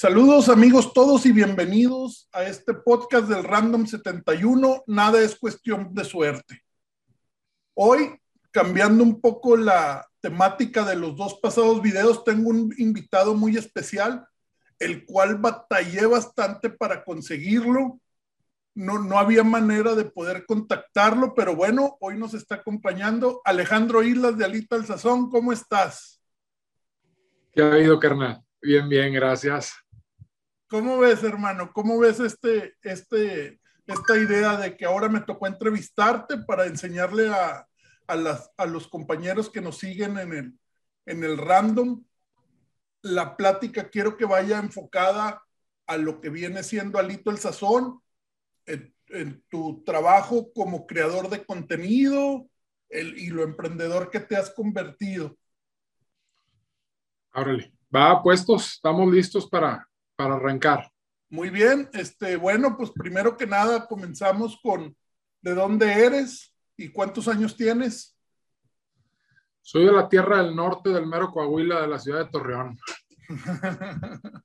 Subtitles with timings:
[0.00, 4.84] Saludos amigos todos y bienvenidos a este podcast del Random 71.
[4.86, 6.62] Nada es cuestión de suerte.
[7.74, 8.18] Hoy,
[8.50, 14.26] cambiando un poco la temática de los dos pasados videos, tengo un invitado muy especial,
[14.78, 18.00] el cual batallé bastante para conseguirlo.
[18.74, 24.38] No, no había manera de poder contactarlo, pero bueno, hoy nos está acompañando Alejandro Islas
[24.38, 25.28] de Alita al Sazón.
[25.28, 26.22] ¿Cómo estás?
[27.52, 28.42] ¿Qué ha habido, carnal?
[28.62, 29.74] Bien, bien, gracias.
[30.70, 31.72] ¿Cómo ves, hermano?
[31.72, 37.66] ¿Cómo ves este, este, esta idea de que ahora me tocó entrevistarte para enseñarle a,
[38.06, 40.58] a, las, a los compañeros que nos siguen en el,
[41.06, 42.04] en el random?
[43.02, 45.42] La plática quiero que vaya enfocada
[45.88, 48.00] a lo que viene siendo Alito el Sazón,
[48.66, 52.48] en, tu trabajo como creador de contenido
[52.88, 55.36] el, y lo emprendedor que te has convertido.
[57.32, 57.72] Árale.
[57.92, 59.89] Va, puestos, estamos listos para,
[60.20, 60.92] para arrancar.
[61.30, 64.94] Muy bien, este, bueno, pues primero que nada comenzamos con
[65.40, 68.14] de dónde eres y cuántos años tienes.
[69.62, 72.78] Soy de la tierra del norte del mero Coahuila, de la ciudad de Torreón.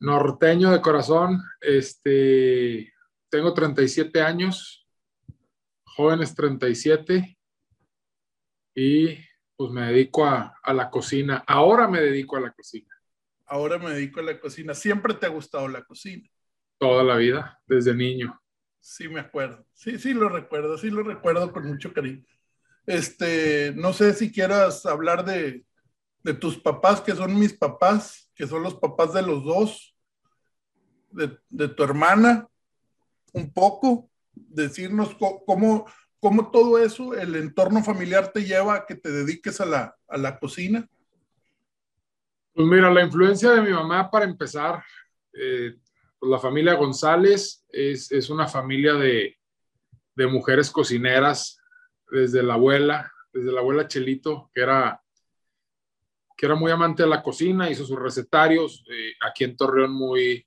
[0.00, 2.92] Norteño de corazón, este,
[3.28, 4.88] tengo 37 años,
[5.84, 7.38] jóvenes 37
[8.74, 9.18] y
[9.56, 11.44] pues me dedico a, a, la cocina.
[11.46, 12.95] Ahora me dedico a la cocina.
[13.46, 14.74] Ahora me dedico a la cocina.
[14.74, 16.28] ¿Siempre te ha gustado la cocina?
[16.78, 18.40] Toda la vida, desde niño.
[18.80, 19.64] Sí, me acuerdo.
[19.72, 20.76] Sí, sí, lo recuerdo.
[20.78, 22.24] Sí, lo recuerdo con mucho cariño.
[22.86, 25.64] Este, no sé si quieras hablar de,
[26.22, 29.96] de tus papás, que son mis papás, que son los papás de los dos,
[31.10, 32.46] de, de tu hermana,
[33.32, 35.86] un poco, decirnos cómo,
[36.20, 40.16] ¿Cómo todo eso, el entorno familiar te lleva a que te dediques a la, a
[40.16, 40.88] la cocina?
[42.56, 44.82] Pues mira, la influencia de mi mamá, para empezar,
[45.34, 45.76] eh,
[46.18, 49.36] pues la familia González es, es una familia de,
[50.14, 51.60] de, mujeres cocineras,
[52.10, 55.02] desde la abuela, desde la abuela Chelito, que era,
[56.34, 60.46] que era muy amante de la cocina, hizo sus recetarios, eh, aquí en Torreón muy,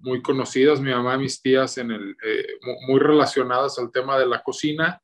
[0.00, 2.46] muy conocidas, mi mamá y mis tías, en el, eh,
[2.88, 4.98] muy relacionadas al tema de la cocina.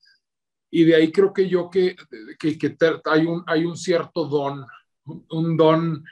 [0.71, 1.97] Y de ahí creo que yo que,
[2.39, 2.75] que, que
[3.05, 4.65] hay, un, hay un cierto don,
[5.05, 6.03] un don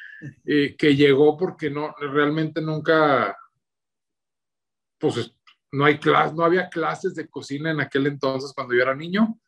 [0.45, 3.37] eh, que llegó porque no, realmente nunca,
[4.99, 5.35] pues
[5.73, 6.01] no, hay
[6.35, 9.39] no había clases de cocina en aquel entonces cuando yo era niño.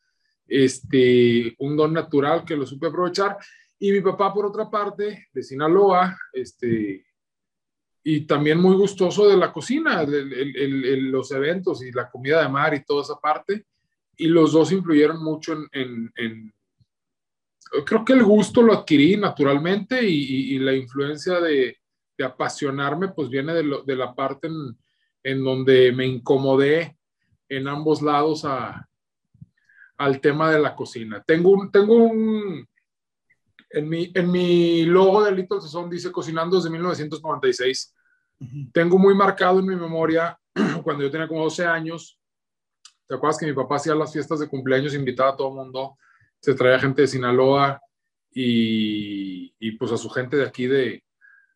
[0.47, 3.37] Este, un don natural que lo supe aprovechar.
[3.79, 7.07] Y mi papá, por otra parte, de Sinaloa, este,
[8.03, 12.75] y también muy gustoso de la cocina, el, los eventos y la comida de mar
[12.75, 13.67] y toda esa parte.
[14.17, 16.53] Y los dos influyeron mucho en
[17.85, 21.79] creo que el gusto lo adquirí naturalmente y, y, y la influencia de,
[22.17, 24.77] de, apasionarme pues viene de, lo, de la parte en,
[25.23, 26.97] en, donde me incomodé
[27.49, 28.89] en ambos lados a,
[29.99, 31.23] al tema de la cocina.
[31.27, 32.67] Tengo un, tengo un,
[33.71, 37.95] en mi, en mi logo de Little Sazón dice cocinando desde 1996.
[38.41, 38.73] Uh -huh.
[38.73, 40.39] Tengo muy marcado en mi memoria
[40.83, 42.19] cuando yo tenía como 12 años.
[43.07, 45.97] ¿Te acuerdas que mi papá hacía las fiestas de cumpleaños, invitaba a todo el mundo?
[46.41, 47.81] Se traía gente de Sinaloa
[48.33, 51.05] y, y pues a su gente de aquí de,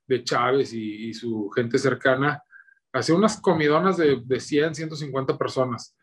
[0.07, 2.43] de Chávez y, su gente cercana.
[2.93, 5.97] Hacía unas comidonas de, de 100, 150 personas.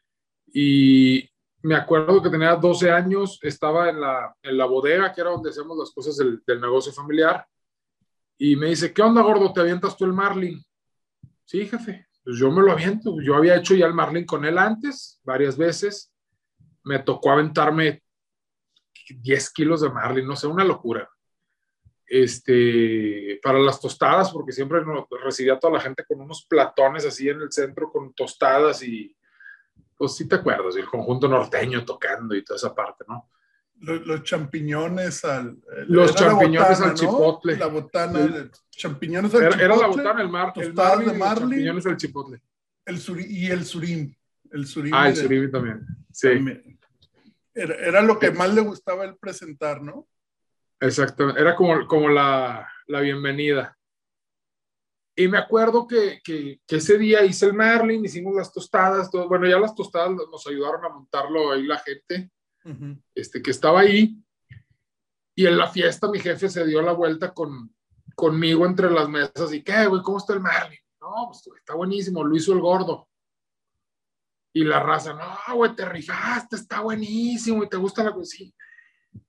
[0.53, 1.29] Y
[1.61, 5.51] me acuerdo que tenía 12 años, estaba en la, en la bodega, que era donde
[5.51, 7.45] hacemos las cosas del, del, negocio familiar,
[8.37, 9.53] y me dice, ¿qué onda, gordo?
[9.53, 10.59] ¿Te avientas tú el Marlin?
[11.45, 13.21] Sí, jefe, pues yo me lo aviento.
[13.21, 16.11] Yo había hecho ya el Marlin con él antes, varias veces.
[16.83, 18.01] Me tocó aventarme
[19.09, 21.09] 10 kilos de Marlin, no sé, una locura.
[22.05, 24.81] Este, para las tostadas, porque siempre
[25.23, 29.15] recibía a toda la gente con unos platones así en el centro con tostadas y
[29.97, 33.29] pues sí te acuerdas, el conjunto norteño tocando y toda esa parte, ¿no?
[33.81, 35.57] Los, los champiñones al...
[35.87, 37.53] Los champiñones botana, al chipotle.
[37.53, 37.59] ¿no?
[37.59, 38.79] La botana, sí.
[38.79, 39.65] champiñones al era, chipotle.
[39.65, 42.41] Era la botana, el mar, el marlin, de marlin, champiñones al chipotle.
[42.83, 44.13] El suri, y el surim.
[44.51, 46.27] El surim ah, el surimi también, sí.
[46.27, 46.79] También.
[47.53, 50.07] Era, era, lo que más le gustaba el presentar, ¿no?
[50.79, 53.77] Exactamente, era como, como la, la bienvenida.
[55.15, 59.27] Y me acuerdo que, que, que, ese día hice el Marlin, hicimos las tostadas, todo,
[59.27, 62.31] bueno, ya las tostadas nos ayudaron a montarlo ahí la gente
[62.65, 63.03] uh -huh.
[63.13, 64.17] este, que estaba ahí.
[65.35, 67.73] Y en la fiesta mi jefe se dio la vuelta con,
[68.15, 70.01] conmigo entre las mesas y, ¿qué, güey?
[70.01, 70.79] ¿Cómo está el Marlin?
[70.99, 73.07] No, pues está buenísimo, lo hizo el gordo.
[74.53, 78.53] Y la raza, no, güey, te rifaste, está buenísimo y te gusta la cocina.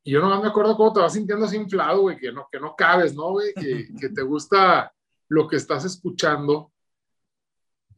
[0.02, 2.58] Y yo nomás me acuerdo cómo te vas sintiendo así inflado, güey, que no, que
[2.58, 3.52] no cabes, ¿no, güey?
[3.54, 4.92] Que, que te gusta
[5.28, 6.72] lo que estás escuchando.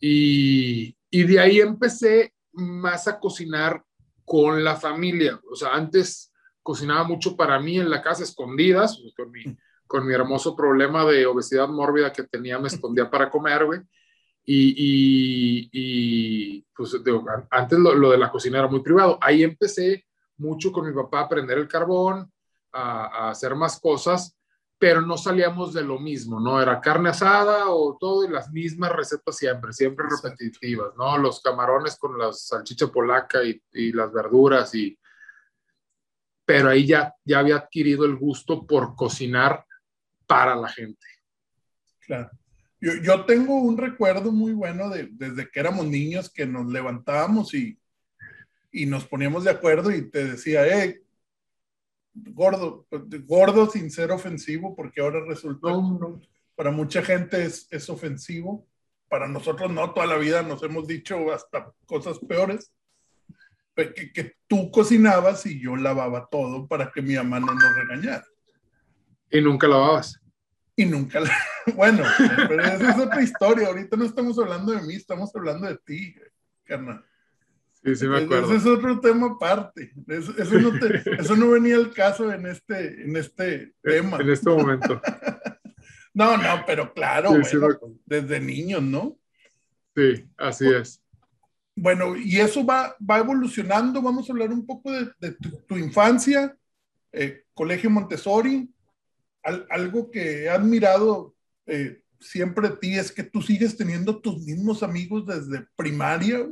[0.00, 3.82] Y, y de ahí empecé más a cocinar
[4.24, 5.40] con la familia.
[5.50, 6.32] O sea, antes
[6.62, 9.44] cocinaba mucho para mí en la casa, escondidas, pues, con mi,
[9.86, 13.80] con mi hermoso problema de obesidad mórbida que tenía, me escondía para comer, güey.
[14.46, 16.96] Y, y, y, pues
[17.50, 19.18] antes lo, lo, de la cocina era muy privado.
[19.20, 20.04] Ahí empecé
[20.36, 22.30] mucho con mi papá a prender el carbón,
[22.72, 24.36] a, a, hacer más cosas,
[24.78, 26.60] pero no salíamos de lo mismo, ¿no?
[26.60, 31.16] Era carne asada o todo y las mismas recetas siempre, siempre repetitivas, ¿no?
[31.16, 34.98] Los camarones con la salchicha polaca y, y las verduras y...
[36.44, 39.64] Pero ahí ya, ya había adquirido el gusto por cocinar
[40.26, 41.06] para la gente.
[42.00, 42.30] Claro.
[42.84, 47.54] Yo, yo, tengo un recuerdo muy bueno de desde que éramos niños que nos levantábamos
[47.54, 47.78] y,
[48.70, 51.02] y nos poníamos de acuerdo y te decía, eh,
[52.12, 52.86] gordo,
[53.24, 56.20] gordo sin ser ofensivo, porque ahora resulta, no, no.
[56.54, 58.66] para mucha gente es, es ofensivo,
[59.08, 62.70] para nosotros no, toda la vida nos hemos dicho hasta cosas peores,
[63.74, 68.26] que, que tú cocinabas y yo lavaba todo para que mi mamá no nos regañara.
[69.30, 70.20] Y nunca lavabas.
[70.76, 71.30] Y nunca la...
[71.74, 72.04] Bueno,
[72.48, 73.68] pero esa es otra historia.
[73.68, 76.14] Ahorita no estamos hablando de mí, estamos hablando de ti,
[76.64, 77.04] carnal.
[77.84, 78.46] Sí, sí me acuerdo.
[78.46, 79.92] Ese es otro tema aparte.
[80.08, 84.18] Eso, eso, no te, eso, no venía al caso en este, en este tema.
[84.18, 85.00] En este momento.
[86.14, 89.16] no, no, pero claro, sí, bueno, sí desde niños, ¿no?
[89.94, 91.02] Sí, así es.
[91.76, 94.00] Bueno, y eso va, va evolucionando.
[94.00, 96.56] Vamos a hablar un poco de, de tu, tu, infancia,
[97.12, 98.68] eh, Colegio Montessori.
[99.44, 101.34] Al, algo que he admirado
[101.66, 106.46] eh, siempre de ti es que tú sigues teniendo tus mismos amigos desde primaria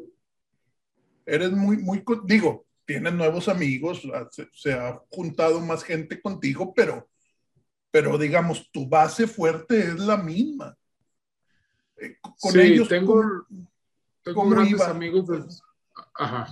[1.26, 7.08] eres muy, muy, digo, tienes nuevos amigos, se, se, ha juntado más gente contigo, pero,
[7.90, 10.76] pero digamos, tu base fuerte es la misma.
[11.96, 13.68] Eh, con sí, ellos, tengo, ¿cómo,
[14.22, 14.90] tengo grandes iba?
[14.90, 15.28] amigos.
[15.28, 15.44] De...
[16.14, 16.48] Ajá.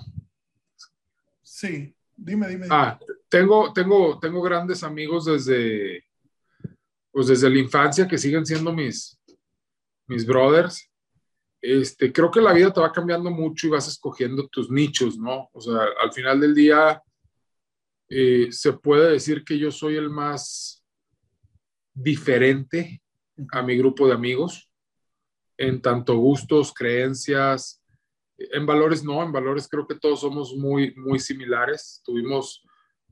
[1.43, 2.67] Sí, dime, dime.
[2.71, 2.99] Ah,
[3.29, 6.05] tengo, tengo, tengo grandes amigos desde,
[7.13, 9.19] pues desde la infancia que siguen siendo mis,
[10.07, 10.91] mis brothers
[11.61, 15.51] este, creo que la vida te va cambiando mucho y vas escogiendo tus nichos, ¿no?
[15.53, 17.03] O sea, al final del día
[18.09, 20.83] eh, se puede decir que yo soy el más
[21.93, 23.03] diferente
[23.53, 24.71] a mi grupo de amigos
[25.59, 27.83] en tanto gustos, creencias,
[28.39, 32.01] en valores no, en valores creo que todos somos muy, muy similares.
[32.03, 32.63] Tuvimos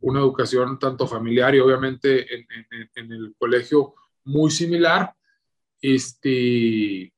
[0.01, 5.15] una educación tanto familiar y obviamente en, el colegio muy similar.
[5.81, 7.13] Este,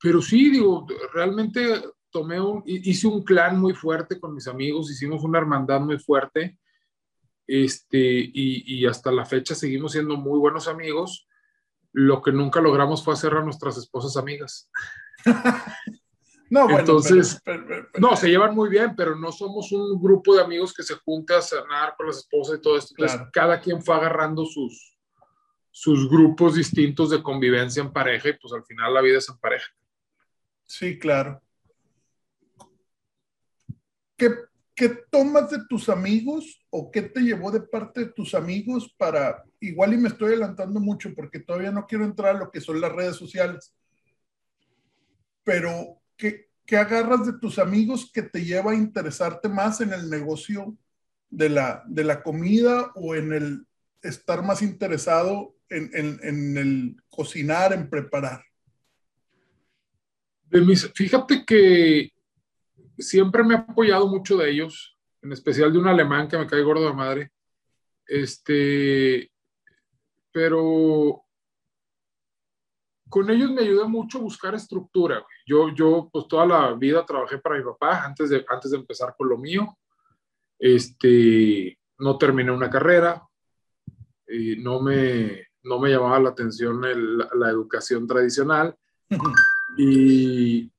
[0.00, 5.24] pero sí, digo, realmente tomé un, hice un clan muy fuerte con mis amigos, hicimos
[5.24, 6.58] una hermandad muy fuerte,
[7.46, 11.28] este, y, y, hasta la fecha seguimos siendo muy buenos amigos.
[11.92, 14.70] Lo que nunca logramos fue hacer a nuestras esposas amigas.
[16.54, 20.00] no, bueno, entonces, pero, pero, pero, no, se llevan muy bien, pero no somos un
[20.00, 22.92] grupo de amigos que se junta a cenar con las esposas y todo esto.
[22.92, 23.30] Entonces, claro.
[23.32, 24.96] cada quien fue agarrando sus,
[25.72, 29.36] sus grupos distintos de convivencia en pareja y pues al final la vida es en
[29.38, 29.66] pareja.
[30.62, 31.42] Sí, claro.
[34.16, 34.30] ¿Qué,
[34.76, 39.42] ¿Qué, tomas de tus amigos o qué te llevó de parte de tus amigos para,
[39.58, 42.80] igual y me estoy adelantando mucho porque todavía no quiero entrar a lo que son
[42.80, 43.74] las redes sociales,
[45.42, 50.08] pero ¿qué, qué agarras de tus amigos que te lleva a interesarte más en el
[50.10, 50.76] negocio
[51.30, 53.66] de la, de la comida o en el
[54.02, 58.44] estar más interesado en, en, en el cocinar, en preparar?
[60.50, 62.12] De mis, fíjate que
[62.98, 66.62] siempre me he apoyado mucho de ellos, en especial de un alemán que me cae
[66.62, 67.32] gordo de madre.
[68.06, 69.30] Este,
[70.30, 71.23] pero
[73.08, 75.24] con ellos me ayudó mucho a buscar estructura.
[75.46, 79.14] Yo, yo, pues toda la vida trabajé para mi papá antes de, antes de empezar
[79.16, 79.76] con lo mío.
[80.58, 83.22] Este, no terminé una carrera,
[84.28, 88.74] y no, me, no me llamaba la atención el, la educación tradicional.
[89.76, 90.70] Y,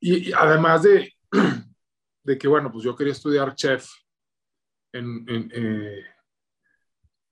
[0.00, 1.12] y, y además de,
[2.24, 3.86] de, que, bueno, pues yo quería estudiar chef
[4.94, 6.04] en, en, eh,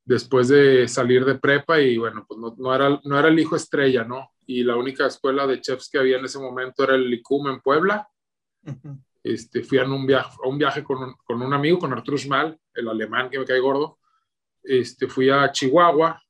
[0.04, 3.56] después de salir de prepa y bueno, pues no, no, era, no era el hijo
[3.56, 4.30] estrella, ¿no?
[4.46, 7.60] Y la única escuela de chefs que había en ese momento era el LICUM en
[7.60, 8.08] Puebla.
[8.64, 9.04] Uh -huh.
[9.22, 12.16] este, fui a un viaje, a un viaje con, un, con un amigo, con Arturo
[12.16, 13.98] Schmal, el alemán que me cae gordo.
[14.62, 16.20] Este, fui a Chihuahua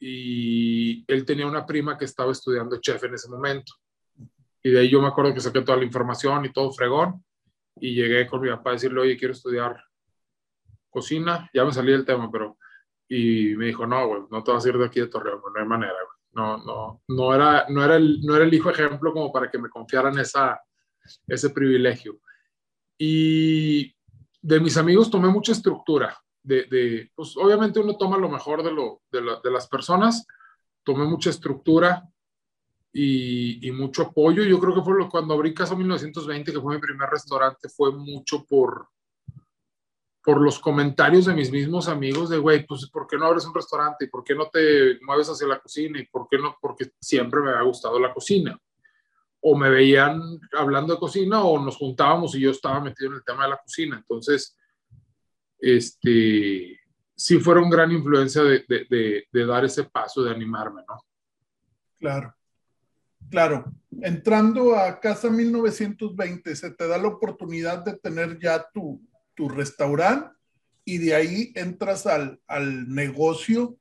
[0.00, 3.72] y él tenía una prima que estaba estudiando chef en ese momento.
[4.62, 7.24] Y de ahí yo me acuerdo que saqué toda la información y todo fregón.
[7.80, 9.80] Y llegué con mi papá a decirle, oye, quiero estudiar
[10.90, 11.48] cocina.
[11.52, 12.56] Ya me salí del tema, pero.
[13.08, 15.60] Y me dijo, no, güey, no te vas a ir de aquí de Torreón, no
[15.60, 16.18] hay manera, güey.
[16.32, 19.58] No, no, no era, no era, el, no era el hijo ejemplo como para que
[19.58, 20.60] me confiaran esa,
[21.26, 22.20] ese privilegio.
[22.98, 23.94] Y
[24.42, 26.16] de mis amigos tomé mucha estructura.
[26.42, 30.26] De, de pues obviamente uno toma lo mejor de, lo, de, de las personas,
[30.82, 32.08] tomé mucha estructura
[32.92, 34.42] y, y, mucho apoyo.
[34.44, 37.92] Yo creo que fue lo, cuando abrí Casa 1920, que fue mi primer restaurante, fue
[37.92, 38.88] mucho por,
[40.28, 43.54] por los comentarios de mis mismos amigos de, güey, pues, ¿por qué no abres un
[43.54, 44.04] restaurante?
[44.04, 45.98] ¿Y por qué no te mueves hacia la cocina?
[45.98, 46.54] ¿Y por qué no?
[46.60, 48.60] Porque siempre me ha gustado la cocina.
[49.40, 50.20] O me veían
[50.52, 53.56] hablando de cocina o nos juntábamos y yo estaba metido en el tema de la
[53.56, 53.96] cocina.
[53.96, 54.54] Entonces,
[55.58, 56.78] este,
[57.16, 60.98] sí fueron gran influencia de, de, de dar ese paso, de animarme, ¿no?
[61.98, 62.34] Claro.
[63.30, 63.64] Claro,
[64.02, 69.00] entrando a Casa 1920, se te da la oportunidad de tener ya tu,
[69.38, 70.36] tu restaurante
[70.84, 73.78] y de ahí entras al, al negocio,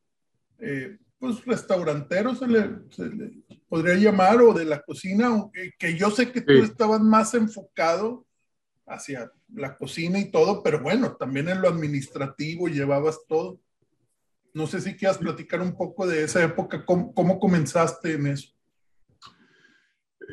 [0.59, 3.31] eh, pues restaurantero se le, se le,
[3.67, 5.49] podría llamar, o de la cocina,
[5.79, 6.59] que yo sé que tú sí.
[6.59, 8.27] estabas más enfocado
[8.85, 13.59] hacia la cocina y todo, pero bueno, también en lo administrativo llevabas todo.
[14.53, 18.53] No sé si quieras platicar un poco de esa época, cómo, cómo comenzaste en eso.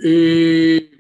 [0.03, 0.91] Y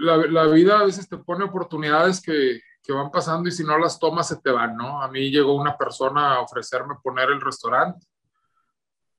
[0.00, 3.78] la, la, vida a veces te pone oportunidades que, que, van pasando y si no
[3.78, 5.02] las tomas se te van, ¿no?
[5.02, 8.06] A mí llegó una persona a ofrecerme poner el restaurante,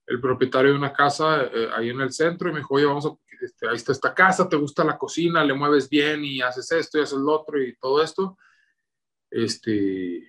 [0.07, 3.05] el propietario de una casa eh, ahí en el centro y me dijo, oye, vamos
[3.05, 3.09] a,
[3.41, 6.97] este, ahí está esta casa, te gusta la cocina, le mueves bien y haces esto
[6.97, 8.37] y haces lo otro y todo esto.
[9.29, 10.27] Este,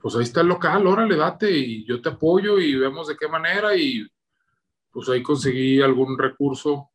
[0.00, 3.28] pues ahí está el local, órale, date y yo te apoyo y vemos de qué
[3.28, 4.06] manera y
[4.90, 6.90] pues ahí conseguí algún recurso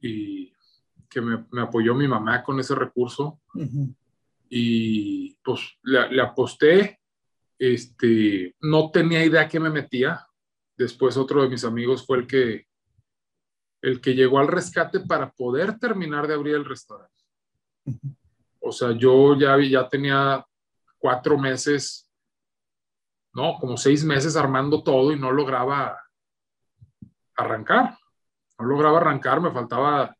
[0.00, 0.43] y
[1.14, 3.40] que me, me, apoyó mi mamá con ese recurso.
[3.54, 3.94] Uh -huh.
[4.50, 7.00] Y pues le, le, aposté.
[7.56, 10.26] Este, no tenía idea que me metía.
[10.76, 12.66] Después otro de mis amigos fue el que,
[13.80, 17.22] el que llegó al rescate para poder terminar de abrir el restaurante.
[17.84, 18.16] Uh -huh.
[18.60, 20.44] O sea, yo ya, ya tenía
[20.98, 22.10] cuatro meses,
[23.32, 25.96] no, como seis meses armando todo y no lograba
[27.36, 27.96] arrancar.
[28.58, 30.16] No lograba arrancar, me faltaba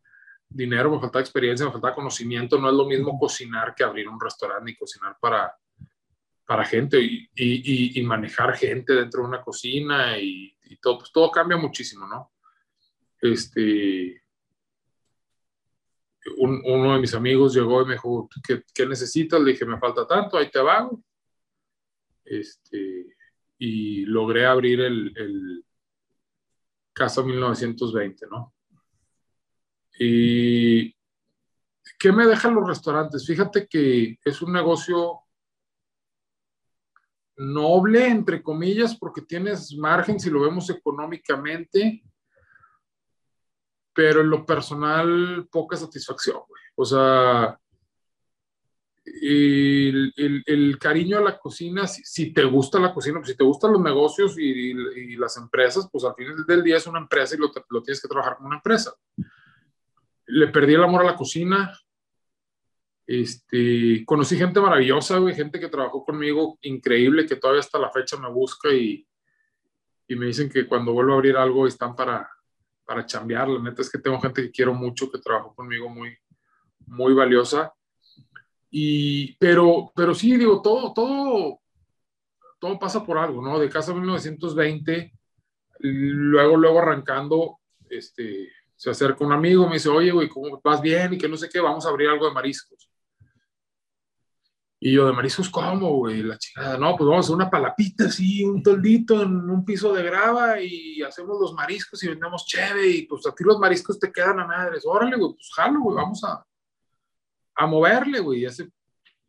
[0.55, 2.59] dinero, me faltaba experiencia, me faltaba conocimiento.
[2.59, 5.55] No es lo mismo cocinar que abrir un restaurante y cocinar para,
[6.47, 11.13] para gente y, y, y manejar gente dentro de una cocina y, y, todo, pues
[11.13, 12.33] todo cambia muchísimo, ¿no?
[13.21, 14.23] Este,
[16.37, 19.41] un, uno de mis amigos llegó y me dijo, ¿qué, ¿qué, necesitas?
[19.41, 20.91] Le dije, me falta tanto, ahí te va.
[22.25, 23.17] Este,
[23.59, 25.65] y logré abrir el, el
[26.93, 28.54] Casa 1920, ¿no?
[29.99, 30.95] ¿Y
[31.99, 33.27] qué me dejan los restaurantes?
[33.27, 35.21] Fíjate que es un negocio
[37.37, 42.03] noble, entre comillas, porque tienes margen si lo vemos económicamente,
[43.93, 46.41] pero en lo personal poca satisfacción.
[46.77, 47.59] O sea,
[49.05, 50.13] el,
[50.47, 53.81] el, cariño a la cocina, si, te gusta la cocina, pues si te gustan los
[53.81, 57.53] negocios y, y, las empresas, pues al final del día es una empresa y lo,
[57.69, 58.93] lo tienes que trabajar como una empresa
[60.27, 61.73] le perdí el amor a la cocina.
[63.07, 68.31] Este, conocí gente maravillosa, gente que trabajó conmigo, increíble, que todavía hasta la fecha me
[68.31, 69.07] busca y,
[70.09, 72.29] y me dicen que cuando vuelvo a abrir algo están para,
[72.85, 73.49] para chambear.
[73.49, 76.17] La neta es que tengo gente que quiero mucho, que trabajó conmigo muy,
[76.87, 77.73] muy valiosa.
[78.71, 81.61] Y, pero, pero sí, digo, todo, todo,
[82.59, 83.59] todo pasa por algo, ¿no?
[83.59, 85.13] De casa 1920,
[85.81, 91.15] luego, luego arrancando, este, se acerca un amigo, me dice, oye, güey, ¿cómo vas bien?
[91.15, 92.91] Y que no sé qué, vamos a abrir algo de mariscos.
[94.81, 96.23] Y yo, ¿de mariscos cómo, güey?
[96.23, 99.95] La chingada, no, pues vamos a hacer una palapita así, un toldito en un piso
[99.95, 103.99] de grava y hacemos los mariscos y vendemos cheve y pues a ti los mariscos
[103.99, 104.85] te quedan a madres.
[104.85, 106.45] Órale, güey, pues jalo, güey, vamos a,
[107.55, 108.41] a moverle, güey.
[108.41, 108.71] Y ese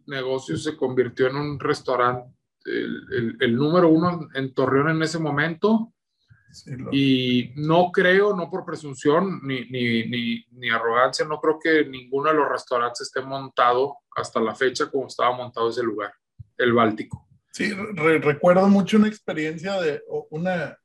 [0.08, 2.36] negocio se convirtió en un restaurante,
[2.66, 5.94] el, el, el número uno en Torreón en ese momento
[6.52, 6.90] Sí, lo...
[6.94, 12.30] Y no creo, no por presunción ni, ni, ni, ni, arrogancia, no creo que ninguno
[12.30, 16.14] de los restaurantes esté montado hasta la fecha como estaba montado ese lugar,
[16.58, 17.28] el Báltico.
[17.52, 20.78] Sí, re recuerdo mucho una experiencia de, una,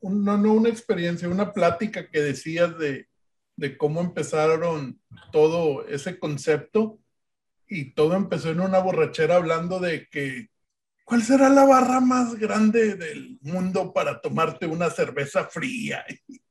[0.00, 3.08] un, no, no una experiencia, una plática que decías de,
[3.56, 5.00] de cómo empezaron
[5.32, 6.98] todo ese concepto
[7.68, 10.50] y todo empezó en una borrachera hablando de que
[11.06, 16.04] ¿cuál será la barra más grande del mundo para tomarte una cerveza fría?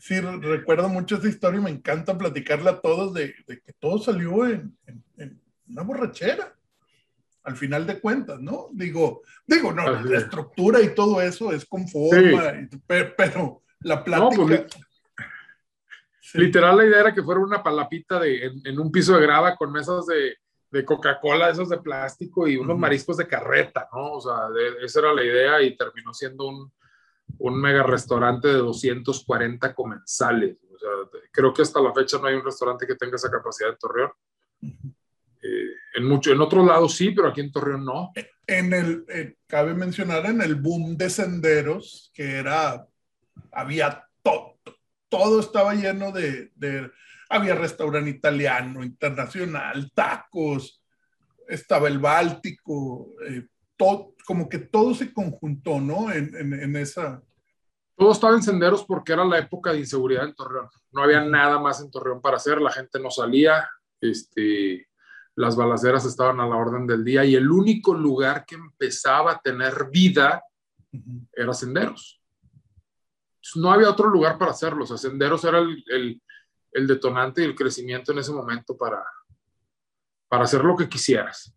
[0.00, 3.98] Sí, recuerdo mucho esa historia y me encanta platicarla a todos de, de que todo
[3.98, 6.56] salió en, en, en, una borrachera.
[7.42, 8.70] al final de cuentas, ¿no?
[8.72, 14.66] Digo, digo, no, la estructura y todo eso es con forma, pero, la pues, plática...
[16.32, 19.70] Literal, la idea era que fuera una palapita de, en, un piso de grava con
[19.70, 20.38] mesas de,
[20.74, 24.14] de Coca-Cola, esos de plástico y unos mariscos de carreta, ¿no?
[24.14, 24.48] O sea,
[24.82, 26.72] esa era la idea y terminó siendo un,
[27.38, 30.56] un mega restaurante de 240 comensales.
[30.74, 30.90] O sea,
[31.30, 34.10] creo que hasta la fecha no hay un restaurante que tenga esa capacidad de Torreón.
[34.60, 38.10] Eh, en, mucho, en otros lados sí, pero aquí en Torreón no.
[38.44, 42.84] En el, eh, cabe mencionar en el boom de senderos, que era,
[43.52, 44.58] había todo,
[45.08, 46.90] todo estaba lleno de, de,
[47.28, 50.82] había restaurante italiano, internacional, tacos,
[51.48, 56.12] estaba el Báltico, eh, todo, como que todo se conjuntó, ¿no?
[56.12, 57.22] En, en, en, esa...
[57.96, 60.68] Todo estaba en senderos porque era la época de inseguridad en Torreón.
[60.90, 63.68] No había nada más en Torreón para hacer, la gente no salía,
[64.00, 64.88] este,
[65.36, 69.40] las balaceras estaban a la orden del día y el único lugar que empezaba a
[69.40, 70.42] tener vida
[71.32, 72.20] era Senderos.
[73.56, 76.22] No había otro lugar para hacerlo, o sea, Senderos era el, el,
[76.74, 79.02] el detonante y el crecimiento en ese momento para,
[80.28, 81.54] para hacer lo que quisieras.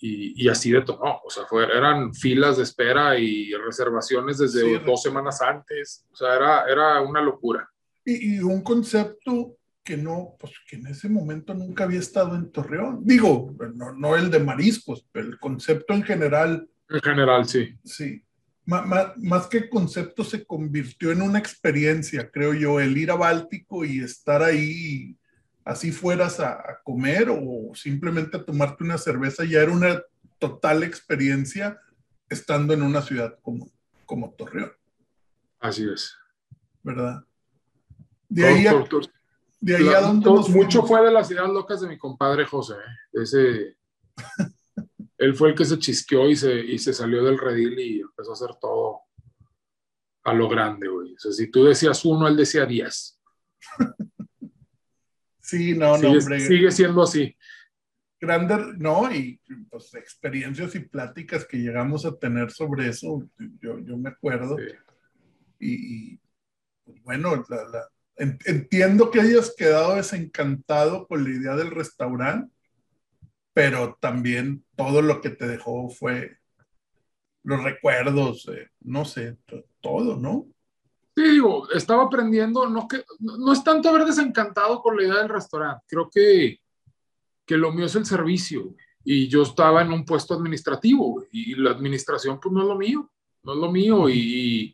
[0.00, 4.78] y, y, así de todo, o sea, fue, eran filas de espera y reservaciones desde
[4.78, 7.68] dos semanas antes, o sea, era, era una locura.
[8.04, 12.52] Y, y un concepto que no, pues que en ese momento nunca había estado en
[12.52, 13.00] Torreón.
[13.04, 16.68] Digo, no, no el de mariscos, pero el concepto en general.
[16.90, 17.74] En general, sí.
[17.84, 18.22] Sí.
[18.68, 24.00] Más que concepto se convirtió en una experiencia, creo yo, el ir a Báltico y
[24.00, 25.16] estar ahí,
[25.64, 30.02] así fueras a, a comer o simplemente a tomarte una cerveza, ya era una
[30.38, 31.80] total experiencia
[32.28, 33.70] estando en una ciudad como,
[34.04, 34.72] como Torreón.
[35.60, 36.14] Así es.
[36.82, 37.24] ¿Verdad?
[38.28, 38.84] De ahí a,
[39.60, 42.74] de ahí a dónde Mucho fue de las ideas locas de mi compadre José.
[42.74, 43.22] ¿eh?
[43.22, 43.76] Ese,
[45.18, 48.30] él fue el que se chisqueó y se, y se salió del redil y empezó
[48.30, 49.02] a hacer todo
[50.24, 51.14] a lo grande, güey.
[51.14, 53.20] O sea, si tú decías uno, él decía diez.
[55.40, 56.40] sí, no, no, hombre.
[56.40, 57.36] Sigue siendo así.
[58.20, 63.28] Grande, no, y pues experiencias y pláticas que llegamos a tener sobre eso,
[63.60, 64.56] yo, yo me acuerdo.
[65.60, 66.20] Y, y,
[66.84, 72.52] pues, bueno, la, la Entiendo que hayas quedado desencantado con la idea del restaurante,
[73.58, 76.38] pero también todo lo que te dejó fue
[77.42, 79.36] los recuerdos, eh, no sé,
[79.80, 80.46] todo, ¿no?
[81.16, 85.28] Sí, digo, estaba aprendiendo, no, que, no es tanto haber desencantado con la idea del
[85.28, 86.60] restaurante, creo que,
[87.44, 91.72] que lo mío es el servicio, y yo estaba en un puesto administrativo, y la
[91.72, 93.10] administración pues no es lo mío,
[93.42, 94.72] no es lo mío, y,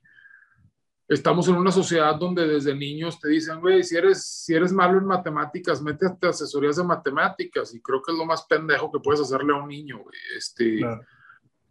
[1.08, 4.98] estamos en una sociedad donde desde niños te dicen, güey, si eres, si eres malo
[4.98, 7.74] en matemáticas, métete a asesorías de matemáticas.
[7.74, 10.16] Y creo que es lo más pendejo que puedes hacerle a un niño, güey.
[10.36, 10.80] Este,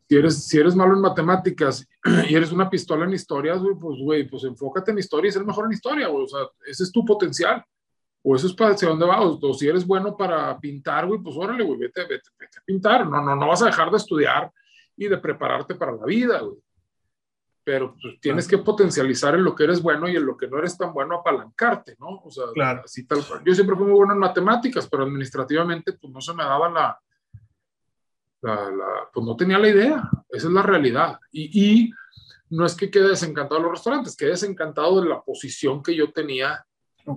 [0.07, 1.87] si, eres, si eres malo en matemáticas
[2.29, 5.45] y eres una pistola en historias, güey, pues, güey, pues enfócate en historia y ser
[5.45, 6.25] mejor en historia, güey.
[6.25, 7.63] O sea, ese es tu potencial.
[8.25, 9.19] O eso es para hacia dónde vas.
[9.19, 13.09] O, si eres bueno para pintar, güey, pues órale, güey, vete, vete, vete a pintar.
[13.09, 14.51] No, no, no vas a dejar de estudiar
[14.95, 16.57] y de prepararte para la vida, güey
[17.63, 20.57] pero pues, tienes que potencializar en lo que eres bueno y en lo que no
[20.57, 22.21] eres tan bueno apalancarte, ¿no?
[22.23, 22.81] O sea, claro.
[22.83, 26.43] así tal Yo siempre fui muy bueno en matemáticas, pero administrativamente pues no se me
[26.43, 26.99] daba la,
[28.41, 31.19] la, pues no tenía la idea, esa es la realidad.
[31.31, 31.93] Y, y
[32.49, 36.11] no es que quede desencantado de los restaurantes, quede desencantado de la posición que yo
[36.11, 36.65] tenía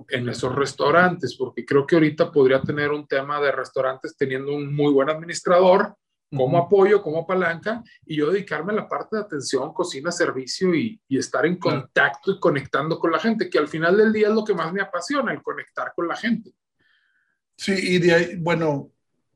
[0.09, 4.75] en esos restaurantes, porque creo que ahorita podría tener un tema de restaurantes teniendo un
[4.75, 5.95] muy buen administrador,
[6.29, 10.99] como apoyo, como palanca, y yo dedicarme a la parte de atención, cocina, servicio y,
[11.07, 14.33] y estar en contacto y conectando con la gente, que al final del día es
[14.33, 16.51] lo que más me apasiona, el conectar con la gente.
[17.55, 18.91] Sí, y de ahí, bueno,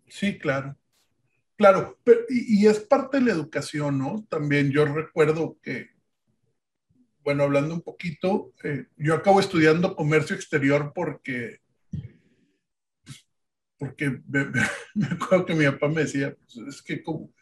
[0.08, 0.78] sí, claro.
[1.58, 4.26] Claro, pero, y, y, es parte de la educación, ¿no?
[4.30, 5.92] También yo recuerdo que,
[7.24, 11.60] bueno, hablando un poquito, eh, yo acabo estudiando comercio exterior porque
[13.82, 14.22] porque
[14.94, 17.34] me, acuerdo que mi papá me decía, pues, es que como,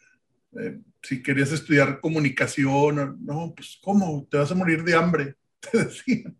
[0.57, 4.25] eh, si querías estudiar comunicación, no, pues ¿cómo?
[4.31, 6.33] Te vas a morir de hambre, te decía.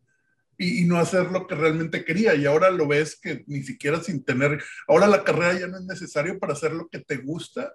[0.58, 2.34] Y, y, no hacer lo que realmente quería.
[2.34, 5.84] Y ahora lo ves que ni siquiera sin tener, ahora la carrera ya no es
[5.84, 7.74] necesario para hacer lo que te gusta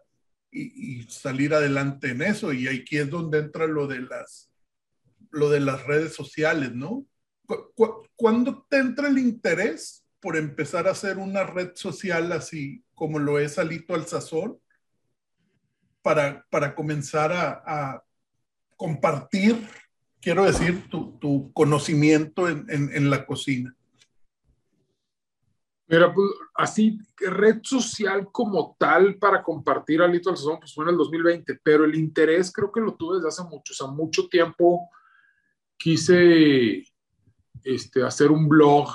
[0.51, 2.55] y, y salir adelante en eso.
[2.55, 4.51] Y aquí es donde entra lo de las,
[5.31, 7.07] lo de las redes sociales, ¿no?
[7.45, 13.19] ¿Cu cuándo te entra el interés por empezar a hacer una red social así como
[13.19, 14.59] lo es Alito al Sazón,
[16.01, 18.05] para, para comenzar a, a,
[18.77, 19.69] compartir,
[20.23, 23.77] quiero decir, tu, tu conocimiento en, en, en, la cocina?
[25.87, 30.93] Mira, pues así, red social como tal para compartir Alito al Sazón, pues fue en
[30.93, 34.27] el 2020, pero el interés creo que lo tuve desde hace mucho, o sea, mucho
[34.27, 34.89] tiempo
[35.77, 36.83] quise
[37.63, 38.89] este, hacer un blog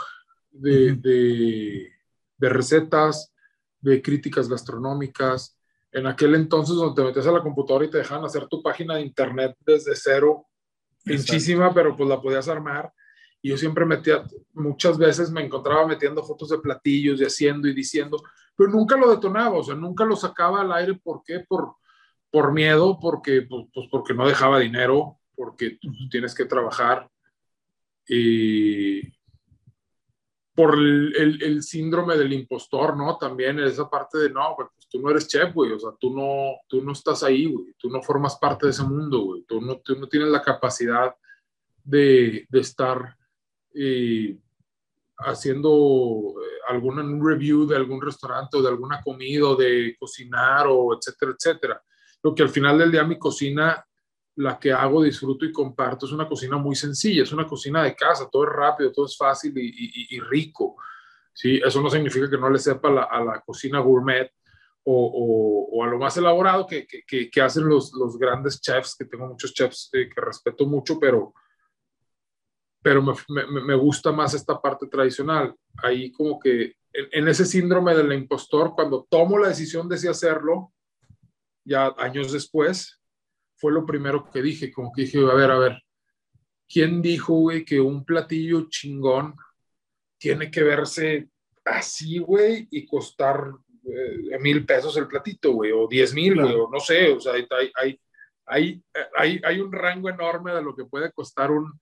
[0.52, 1.92] de, de,
[2.38, 3.34] de, recetas,
[3.80, 5.58] de críticas gastronómicas.
[5.92, 8.96] En aquel entonces, donde te metes a la computadora y te dejan hacer tu página
[8.96, 10.48] de internet desde cero,
[11.04, 12.92] pinchísima, pero pues la podías armar.
[13.42, 17.74] Y yo siempre metía, muchas veces me encontraba metiendo fotos de platillos y haciendo y
[17.74, 18.22] diciendo,
[18.56, 20.96] pero nunca lo detonaba, o sea, nunca lo sacaba al aire.
[20.96, 21.40] ¿Por qué?
[21.48, 21.76] Por,
[22.30, 27.10] por miedo, porque, pues, pues porque no dejaba dinero, porque tú tienes que trabajar.
[28.06, 29.19] Y
[30.60, 33.18] por el, el, síndrome del impostor, ¿no?
[33.18, 36.58] También esa parte de, no, pues tú no eres chef, güey, o sea, tú no,
[36.68, 39.78] tú no estás ahí, güey, tú no formas parte de ese mundo, güey, tú no,
[39.78, 41.16] tú no tienes la capacidad
[41.82, 43.16] de, de estar
[43.74, 44.38] eh,
[45.20, 50.94] haciendo eh, algún review de algún restaurante o de alguna comida o de cocinar o
[50.94, 51.84] etcétera, etcétera.
[52.22, 53.82] Lo que al final del día mi cocina,
[54.40, 57.94] la que hago, disfruto y comparto, es una cocina muy sencilla, es una cocina de
[57.94, 60.78] casa, todo es rápido, todo es fácil y, rico.
[61.34, 61.60] ¿sí?
[61.64, 64.32] Eso no significa que no le sepa a la cocina gourmet
[64.86, 69.54] o, a lo más elaborado que, que, hacen los, los, grandes chefs, que tengo muchos
[69.54, 71.34] chefs eh, que respeto mucho, pero,
[72.82, 73.14] pero me,
[73.46, 75.54] me, gusta más esta parte tradicional.
[75.84, 80.72] Ahí como que en, ese síndrome del impostor, cuando tomo la decisión de si hacerlo,
[81.66, 82.99] ya años después,
[83.60, 85.84] fue lo primero que dije, como que dije, a ver, a ver,
[86.68, 89.36] ¿quién dijo, güey, que un platillo chingón
[90.18, 91.30] tiene que verse
[91.66, 93.52] así, güey, y costar
[93.84, 96.48] eh, mil pesos el platito, güey, o diez mil, claro.
[96.48, 97.46] güey, o no sé, o sea, hay,
[97.76, 98.00] hay,
[98.46, 98.84] hay,
[99.18, 101.80] hay, hay un rango enorme de lo que puede costar un,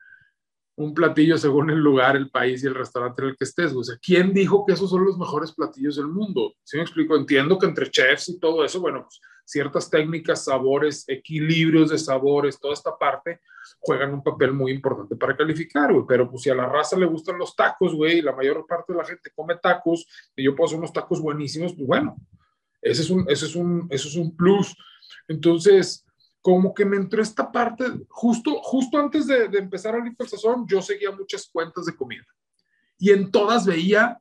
[0.78, 3.74] un platillo según el lugar, el país y el restaurante en el que estés.
[3.74, 6.54] O sea, ¿quién dijo que esos son los mejores platillos del mundo?
[6.64, 11.04] Si me explico, entiendo que entre chefs y todo eso, bueno, pues ciertas técnicas, sabores,
[11.08, 13.42] equilibrios de sabores, toda esta parte
[13.80, 16.06] juegan un papel muy importante para calificar, güey.
[16.08, 18.94] Pero pues si a la raza le gustan los tacos, güey, y la mayor parte
[18.94, 22.18] de la gente come tacos, y yo puedo hacer unos tacos buenísimos, pues bueno,
[22.82, 24.76] ese es un, ese es un, eso es un plus.
[25.28, 26.06] Entonces,
[26.48, 30.82] como que me entró esta parte, justo, justo antes de, empezar a el Sazón, yo
[30.82, 32.26] seguía muchas cuentas de comida.
[32.98, 34.18] Y en todas veía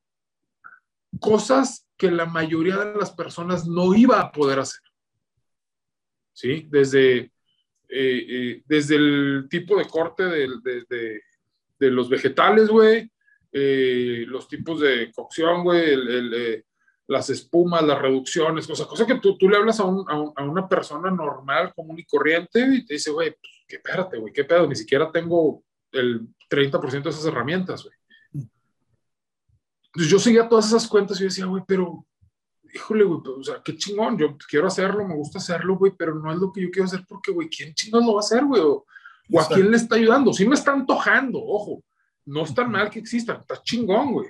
[1.21, 4.81] cosas que la mayoría de las personas no iba a poder hacer.
[6.33, 6.67] ¿Sí?
[6.69, 7.31] Desde, eh,
[7.89, 10.49] eh, desde el tipo de corte de,
[11.79, 13.09] de, los vegetales, güey,
[13.53, 16.65] eh, los tipos de cocción, güey, el,
[17.09, 20.33] las espumas, las reducciones, cosa, cosa que tú, tú le hablas a, un, a, un,
[20.35, 24.33] a, una persona normal, común y corriente, y te dice, güey, pues, qué espérate, güey,
[24.33, 27.95] qué pedo, ni siquiera tengo el 30% de esas herramientas, güey.
[29.87, 32.05] Entonces yo seguía todas esas cuentas y yo decía, güey, pero,
[32.75, 36.33] híjole, güey, o sea, qué chingón, yo quiero hacerlo, me gusta hacerlo, güey, pero no
[36.33, 38.61] es lo que yo quiero hacer porque, güey, ¿quién chingón lo va a hacer, güey?
[38.61, 38.85] O,
[39.33, 40.33] o a quién le está ayudando.
[40.33, 41.83] Sí me está antojando, ojo,
[42.27, 44.29] no es tan mal que existan, está chingón, güey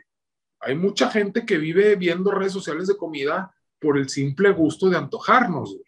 [0.61, 4.97] hay mucha gente que vive viendo redes sociales de comida por el simple gusto de
[4.97, 5.85] antojarnos, güey.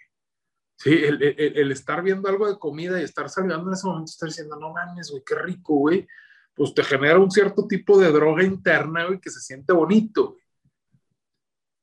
[0.76, 4.56] Sí, el, estar viendo algo de comida y estar saliendo en ese momento, estar diciendo,
[4.60, 6.06] no mames, güey, qué rico, güey,
[6.54, 10.42] pues te genera un cierto tipo de droga interna, güey, que se siente bonito, güey.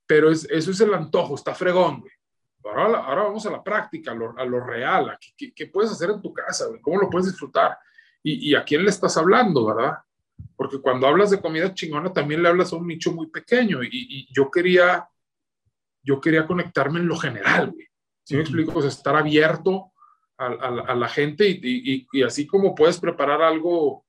[0.07, 2.11] Pero es, eso es el antojo, está fregón, güey.
[2.63, 6.67] Ahora, vamos a la práctica, a lo, real, a qué, puedes hacer en tu casa,
[6.67, 7.77] güey, cómo lo puedes disfrutar
[8.23, 9.99] y a quién le estás hablando, ¿verdad?
[10.55, 13.89] Porque cuando hablas de comida chingona también le hablas a un nicho muy pequeño y,
[13.91, 15.07] y yo quería,
[16.01, 17.87] yo quería conectarme en lo general, güey.
[18.23, 18.73] ¿Sí me explico?
[18.73, 19.91] Pues estar abierto
[20.37, 24.03] a, a, a la gente y, y, y, así como puedes preparar algo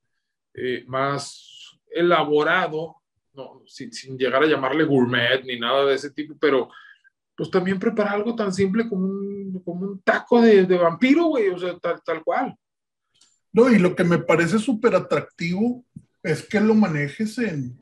[0.55, 2.95] eh, más elaborado,
[3.33, 6.69] no, sin, sin, llegar a llamarle gourmet ni nada de ese tipo, pero
[7.35, 11.49] pues también preparar algo tan simple como un, como un taco de, de vampiro, güey,
[11.49, 12.57] o sea, tal, tal cual.
[13.53, 15.85] No, y lo que me parece súper atractivo
[16.23, 17.81] es que lo manejes en,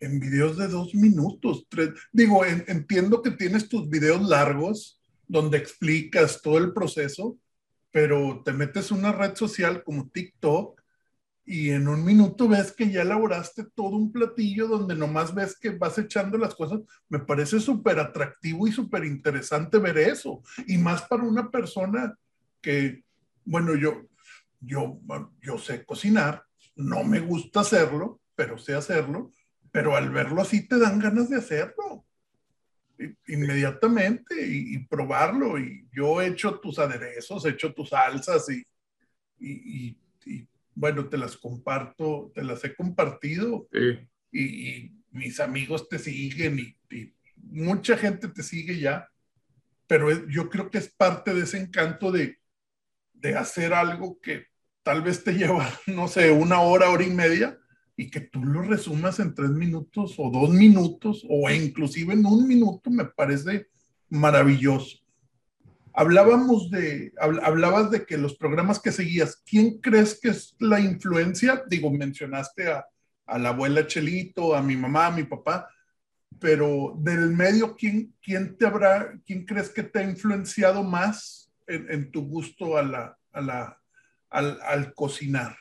[0.00, 1.90] en videos de dos minutos, tres.
[2.12, 7.38] Digo, en, entiendo que tienes tus videos largos donde explicas todo el proceso,
[7.90, 10.80] pero te metes una red social como TikTok
[11.46, 15.70] y en un minuto ves que ya elaboraste todo un platillo donde nomás ves que
[15.70, 16.80] vas echando las cosas.
[17.08, 20.42] Me parece súper atractivo y súper interesante ver eso.
[20.66, 22.16] Y más para una persona
[22.62, 23.04] que,
[23.44, 24.06] bueno, yo,
[24.60, 24.98] yo,
[25.42, 26.44] yo sé cocinar,
[26.76, 29.32] no me gusta hacerlo, pero sé hacerlo,
[29.70, 32.04] pero al verlo así te dan ganas de hacerlo
[33.26, 35.58] inmediatamente y, y probarlo.
[35.58, 38.64] Y yo he hecho tus aderezos, he hecho tus salsas y,
[39.38, 43.68] y, y, bueno, te las comparto, te las he compartido.
[43.72, 44.08] Sí.
[44.32, 46.76] Y, mis amigos te siguen y,
[47.36, 49.08] mucha gente te sigue ya,
[49.86, 52.38] pero yo creo que es parte de ese encanto de,
[53.12, 54.46] de hacer algo que
[54.84, 57.58] tal vez te lleva, no sé, una hora, hora y media,
[57.96, 62.46] y que tú lo resumas en tres minutos o dos minutos o inclusive en un
[62.46, 63.68] minuto, me parece
[64.08, 64.98] maravilloso.
[65.92, 71.62] Hablábamos de, hablabas de que los programas que seguías, ¿quién crees que es la influencia?
[71.68, 72.84] Digo, mencionaste a,
[73.38, 75.68] la abuela Chelito, a mi mamá, a mi papá,
[76.40, 82.10] pero del medio, ¿quién, quién te habrá, quién crees que te ha influenciado más en,
[82.10, 83.83] tu gusto a la, a la,
[84.34, 85.56] al, al cocinar?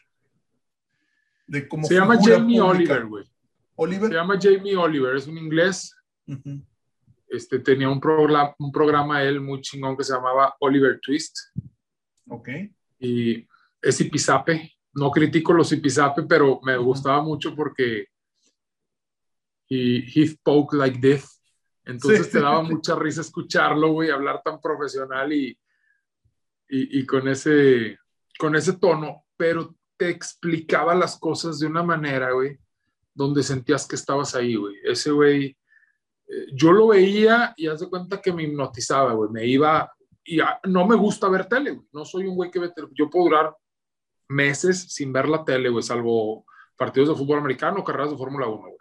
[1.47, 3.25] De cómo Se llama Jamie Oliver, güey.
[3.75, 4.09] Oliver.
[4.09, 5.95] Se llama Jamie Oliver, es un inglés.
[7.27, 11.38] este, tenía un, programa, un programa él muy chingón que se llamaba Oliver Twist.
[12.27, 12.49] Ok.
[12.99, 13.47] Y
[13.81, 14.71] es Ipizape.
[14.93, 18.07] No critico los Ipizape, pero me gustaba mucho porque
[19.69, 21.41] he, he spoke like this.
[21.86, 25.57] Entonces te daba mucha risa escucharlo, güey, hablar tan profesional y,
[26.69, 27.97] y, y, con, ese,
[28.37, 32.57] con ese tono, pero te explicaba las cosas de una manera, güey,
[33.13, 34.75] donde sentías que estabas ahí, güey.
[34.83, 35.57] Ese güey,
[36.27, 39.29] eh, yo lo veía y haz de cuenta que me hipnotizaba, güey.
[39.31, 39.91] Me iba,
[40.25, 41.87] y no me gusta ver tele, güey.
[41.93, 42.87] No soy un güey que ve tele.
[42.93, 43.55] Yo puedo durar
[44.27, 48.57] meses sin ver la tele, güey, salvo partidos de fútbol americano, carreras de Fórmula 1,
[48.57, 48.77] güey.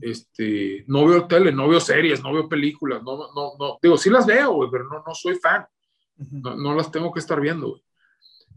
[0.00, 4.10] Este, no veo tele, no veo series, no veo películas, no, no, no, digo, sí
[4.10, 5.66] las veo, güey, pero no, no soy fan.
[6.16, 7.82] No, no las tengo que estar viendo, güey.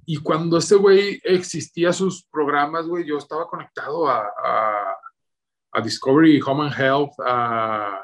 [0.06, 4.28] Y cuando ese güey existía sus programas, güey, yo estaba conectado a,
[5.74, 8.02] a, Discovery Home and Health, a,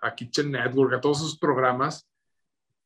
[0.00, 2.08] a, Kitchen Network, a todos esos programas.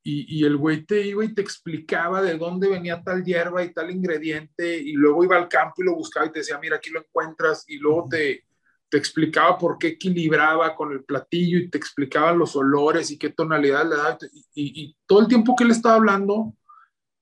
[0.03, 3.73] Y, y el güey te iba y te explicaba de dónde venía tal hierba y
[3.73, 4.79] tal ingrediente.
[4.79, 7.65] Y luego iba al campo y lo buscaba y te decía, mira, aquí lo encuentras.
[7.69, 8.45] Y luego te,
[8.89, 13.31] te explicaba por qué equilibraba con el platillo y te explicaba los olores y qué
[13.31, 14.19] tonalidad le daba.
[14.55, 16.55] Y, y, todo el tiempo que él estaba hablando,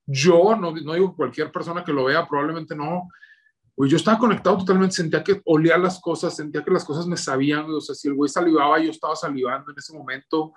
[0.07, 3.09] yo, no, no digo cualquier persona que lo vea, probablemente no,
[3.75, 7.17] pues yo estaba conectado totalmente, sentía que olía las cosas, sentía que las cosas me
[7.17, 10.53] sabían, o sea, si el güey salivaba, yo estaba salivando en ese momento.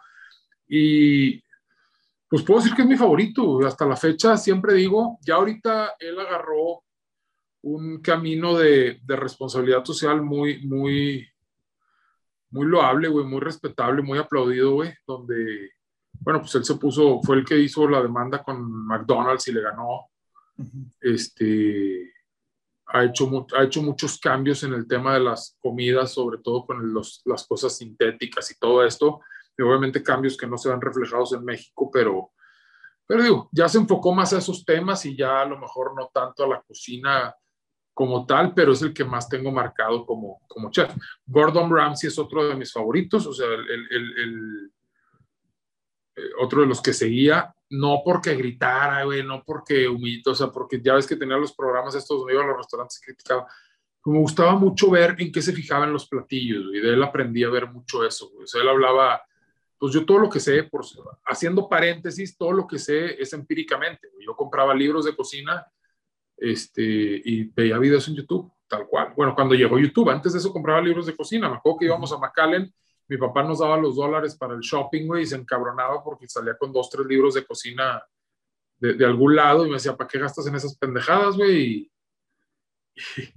[0.67, 1.43] Y
[2.29, 6.19] pues puedo decir que es mi favorito, hasta la fecha siempre digo, ya ahorita él
[6.19, 6.85] agarró
[7.63, 11.29] un camino de, de responsabilidad social muy, muy,
[12.51, 15.73] muy loable, güey, muy respetable, muy aplaudido, güey, donde
[16.21, 19.63] bueno, pues él se puso, fue el que hizo la demanda con McDonald's y le
[19.63, 20.11] ganó.
[21.01, 22.13] Este,
[22.87, 26.93] ha hecho, ha hecho muchos cambios en el tema de las comidas, sobre todo con
[26.93, 29.21] los, las cosas sintéticas y todo esto.
[29.57, 32.33] Y obviamente cambios que no se ven reflejados en México, pero,
[33.07, 36.11] pero digo, ya se enfocó más a esos temas y ya a lo mejor no
[36.13, 37.35] tanto a la cocina
[37.95, 40.95] como tal, pero es el que más tengo marcado como, como chef.
[41.27, 44.73] Gordon Ramsay es otro de mis favoritos, o sea, el, el, el
[46.39, 50.81] otro de los que seguía, no porque gritara, güey, no porque humillito, o sea, porque
[50.83, 53.47] ya ves que tenía los programas estos donde iba a los restaurantes y criticaba.
[54.05, 57.45] Me gustaba mucho ver en qué se fijaba en los platillos, y de él aprendí
[57.45, 59.23] a ver mucho eso, O sea, él hablaba,
[59.79, 60.85] pues yo todo lo que sé, por,
[61.27, 64.09] haciendo paréntesis, todo lo que sé es empíricamente.
[64.25, 65.67] Yo compraba libros de cocina
[66.37, 69.13] este, y veía videos en YouTube, tal cual.
[69.15, 71.49] Bueno, cuando llegó YouTube, antes de eso compraba libros de cocina.
[71.49, 72.73] Me acuerdo que íbamos a McAllen
[73.11, 76.57] mi papá nos daba los dólares para el shopping, güey, y se encabronaba porque salía
[76.57, 78.01] con dos, tres libros de cocina
[78.79, 81.91] de, algún lado y me decía, ¿para qué gastas en esas pendejadas, güey?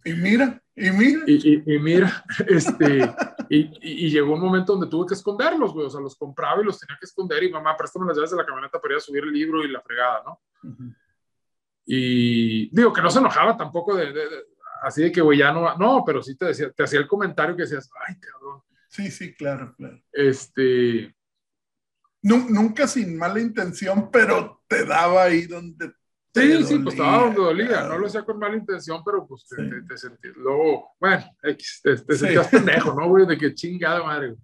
[0.06, 1.24] Y, mira, y mira.
[1.26, 3.16] Y, mira, este,
[3.50, 6.80] y, llegó un momento donde tuve que esconderlos, güey, o sea, los compraba y los
[6.80, 9.24] tenía que esconder y mamá, préstame las llaves de la camioneta para ir a subir
[9.24, 10.40] el libro y la fregada, ¿no?
[11.84, 14.14] Y digo que no se enojaba tampoco de,
[14.84, 17.56] así de que, güey, ya no, no, pero sí te decía, te hacía el comentario
[17.56, 18.62] que decías, ay, cabrón,
[18.94, 20.00] Sí, sí, claro, claro.
[20.12, 21.16] Este.
[22.22, 25.92] nunca sin mala intención, pero te daba ahí donde.
[26.36, 27.88] Sí, sí, pues estaba donde dolía.
[27.88, 30.36] No lo hacía con mala intención, pero pues te, te, sentías.
[30.36, 31.56] Luego, bueno, te,
[31.96, 33.26] te sentías pendejo, ¿no, güey?
[33.26, 34.36] De que chingada madre.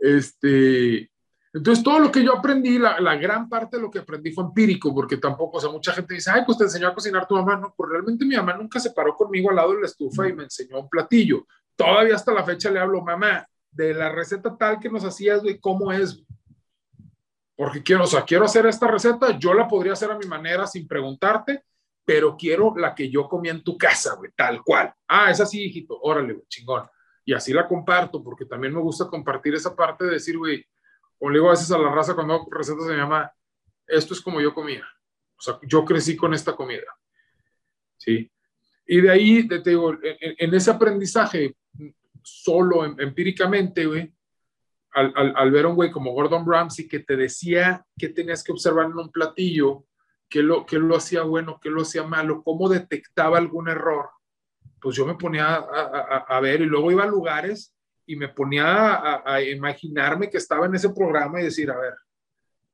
[0.00, 1.10] Este.
[1.52, 4.44] Entonces, todo lo que yo aprendí, la, la, gran parte de lo que aprendí fue
[4.44, 7.34] empírico, porque tampoco, o sea, mucha gente dice, ay, pues te enseñó a cocinar tu
[7.34, 7.56] mamá.
[7.56, 10.34] No, pues realmente mi mamá nunca se paró conmigo al lado de la estufa y
[10.34, 11.46] me enseñó un platillo.
[11.74, 13.44] Todavía hasta la fecha le hablo, mamá,
[13.76, 16.24] de la receta tal que nos hacías, güey, cómo es.
[17.54, 20.66] Porque quiero, o sea, quiero hacer esta receta, yo la podría hacer a mi manera
[20.66, 21.64] sin preguntarte,
[22.04, 24.92] pero quiero la que yo comí en tu casa, güey, tal cual.
[25.08, 26.88] Ah, es así, hijito, órale, chingón.
[27.24, 30.64] Y así la comparto, porque también me gusta compartir esa parte de decir, güey,
[31.18, 33.30] o le digo a veces a la raza cuando hago recetas se llama,
[33.86, 34.86] esto es como yo comía.
[35.38, 36.86] O sea, yo crecí con esta comida.
[37.96, 38.30] ¿Sí?
[38.86, 41.56] Y de ahí, te digo, en, en ese aprendizaje,
[42.26, 44.12] solo, em, empíricamente, güey,
[44.92, 48.52] al, al, ver a un güey como Gordon Ramsay que te decía que tenías que
[48.52, 49.84] observar en un platillo,
[50.28, 54.08] qué lo, qué lo hacía bueno, qué lo hacía malo, cómo detectaba algún error,
[54.80, 58.28] pues yo me ponía a, a, a ver y luego iba a lugares y me
[58.28, 61.94] ponía a, imaginarme que estaba en ese programa y decir, a ver,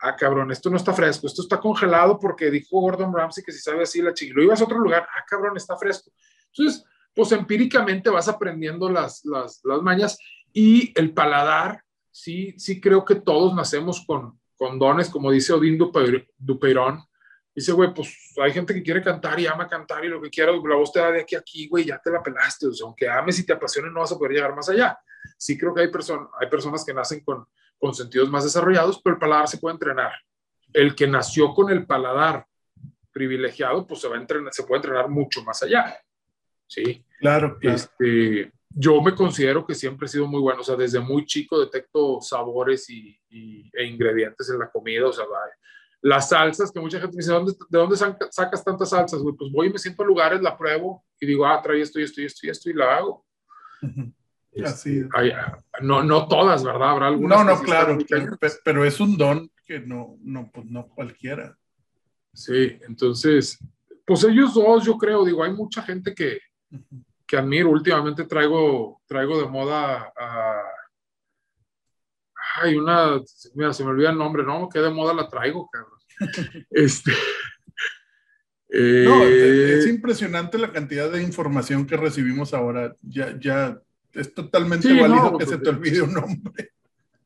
[0.01, 3.61] ah, cabrón, esto no está fresco, esto está congelado porque dijo Gordon Ramsay que si
[3.61, 4.35] sabe así la chica.
[4.37, 6.13] Lo ibas a otro lugar, ah, cabrón, está fresco.
[6.55, 6.85] Entonces,
[7.15, 10.19] pues empíricamente vas aprendiendo las, las, las mañas
[10.53, 15.79] y el paladar, sí, sí creo que todos nacemos con, con dones, como dice Odín
[15.79, 17.03] Dupeirón.
[17.55, 20.53] Dice, güey, pues hay gente que quiere cantar y ama cantar y lo que quiera,
[20.53, 22.67] la voz te da de aquí a aquí, güey, ya te la pelaste.
[22.67, 24.99] O sea, aunque ames y te apasiones, no vas a poder llegar más allá.
[25.37, 27.47] Sí creo que hay, person hay personas que nacen con,
[27.79, 30.13] con sentidos más desarrollados, pero el paladar se puede entrenar.
[30.73, 32.47] El que nació con el paladar
[33.13, 35.95] privilegiado, pues se, va a entrenar, se puede entrenar mucho más allá.
[36.73, 37.05] Sí.
[37.19, 37.77] Claro, claro.
[37.77, 41.61] Este, yo me considero que siempre he sido muy bueno, o sea, desde muy chico
[41.61, 45.27] detecto sabores y, y e ingredientes en la comida, o sea,
[46.01, 49.21] las salsas, que mucha gente me dice, ¿dónde, ¿de dónde sacas tantas salsas?
[49.23, 52.05] Pues voy y me siento a lugares, la pruebo y digo, ah, trae esto y
[52.05, 53.25] esto y esto y esto y la hago.
[54.65, 55.33] Así Hay,
[55.81, 56.91] no, no todas, ¿verdad?
[56.91, 57.39] Habrá algunas.
[57.39, 61.57] No, no, claro, pero, pero, es un don que no, no, pues no cualquiera.
[62.35, 63.59] Sí, entonces,
[64.05, 66.39] pues ellos dos, yo creo, digo, hay mucha gente que.
[67.27, 67.71] Que admiro.
[67.71, 70.63] Últimamente traigo, traigo de moda a.
[72.57, 73.21] Hay una,
[73.55, 74.69] mira, se me olvida el nombre, ¿no?
[74.69, 75.99] ¿Qué de moda la traigo, cabrón?
[76.71, 77.13] este.
[78.75, 82.97] Eh, no, es impresionante la cantidad de información que recibimos ahora.
[83.03, 83.79] Ya, ya
[84.13, 86.73] es totalmente sí, válido no, que se te olvide un nombre.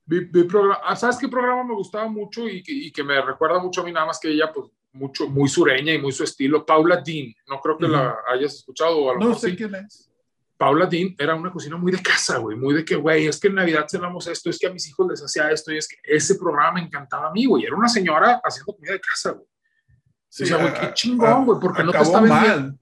[0.04, 3.20] Vi, vi programa, ah, ¿Sabes qué programa me gustaba mucho y que, y que, me
[3.20, 6.24] recuerda mucho a mí, nada más que ella, pues, mucho, muy sureña y muy su
[6.24, 6.64] estilo?
[6.64, 7.32] Paula Dean.
[7.48, 7.92] No creo que uh -huh.
[7.92, 8.98] la hayas escuchado.
[8.98, 9.56] O no sé sí.
[9.56, 10.10] quién es.
[10.56, 13.48] Paula Dean era una cocina muy de casa, güey, muy de que, güey, es que
[13.48, 15.96] en Navidad cenamos esto, es que a mis hijos les hacía esto, y es que
[16.02, 17.64] ese programa me encantaba a mí, güey.
[17.64, 19.46] Era una señora haciendo comida de casa, güey.
[20.28, 22.78] Sí, o sea, güey, qué chingón, güey, porque no te está vendiendo.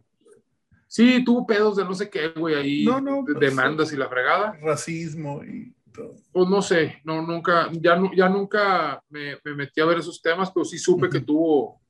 [0.86, 3.96] Sí, tuvo pedos de no sé qué, güey, ahí, no, no, de demandas sí.
[3.96, 4.56] y la fregada.
[4.62, 6.14] Racismo y todo.
[6.32, 10.52] Pues no sé, no, nunca, ya, ya nunca me, me metí a ver esos temas,
[10.52, 11.12] pero sí supe uh -huh.
[11.12, 11.80] que tuvo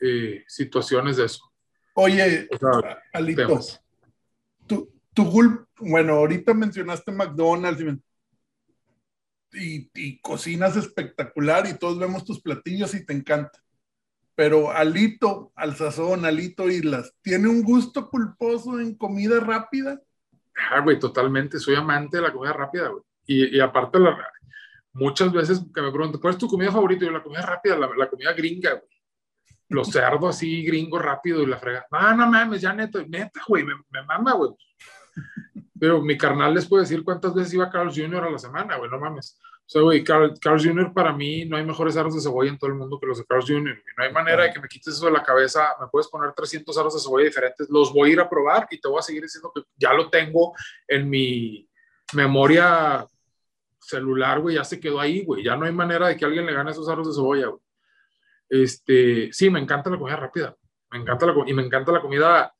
[0.00, 1.44] eh, situaciones de eso.
[1.94, 3.82] Oye, o sea, Alito, temas.
[4.66, 5.24] tu, tu
[5.78, 7.82] bueno, ahorita mencionaste McDonald's
[9.54, 13.62] y, y, y, cocinas espectacular y todos vemos tus platillos y te encanta.
[14.34, 19.98] Pero Alito, al sazón, Alito Islas, ¿tiene un gusto culposo en comida rápida?
[20.70, 21.58] Ah, güey, totalmente.
[21.58, 23.02] Soy amante de la comida rápida, güey.
[23.24, 24.18] Y, y aparte, la,
[24.92, 27.06] muchas veces que me preguntan, ¿cuál es tu comida favorita?
[27.06, 28.95] Yo, la comida rápida, la, la comida gringa, güey
[29.68, 31.86] los cerdos así, gringo rápido y la frega.
[31.90, 34.50] No, no mames, ya neta, neta, güey, me, me mama, güey.
[35.78, 38.24] Pero mi carnal les puede decir cuántas veces iba Carl Jr.
[38.24, 39.38] a la semana, güey, no mames.
[39.66, 40.94] O sea, güey, Carl, Carl, Jr.
[40.94, 43.24] para mí no hay mejores aros de cebolla en todo el mundo que los de
[43.24, 43.82] Carl Jr.
[43.98, 45.74] No hay manera de que me quites eso de la cabeza.
[45.80, 47.68] Me puedes poner 300 aros de cebolla diferentes.
[47.68, 50.08] Los voy a ir a probar y te voy a seguir diciendo que ya lo
[50.08, 50.54] tengo
[50.86, 51.68] en mi
[52.14, 53.04] memoria
[53.80, 54.54] celular, güey.
[54.54, 55.42] Ya se quedó ahí, güey.
[55.42, 57.60] Ya no hay manera de que alguien le gane esos aros de cebolla, güey.
[58.48, 60.56] Este, sí, me encanta la comida rápida.
[60.90, 62.54] Me encanta la, y me encanta la comida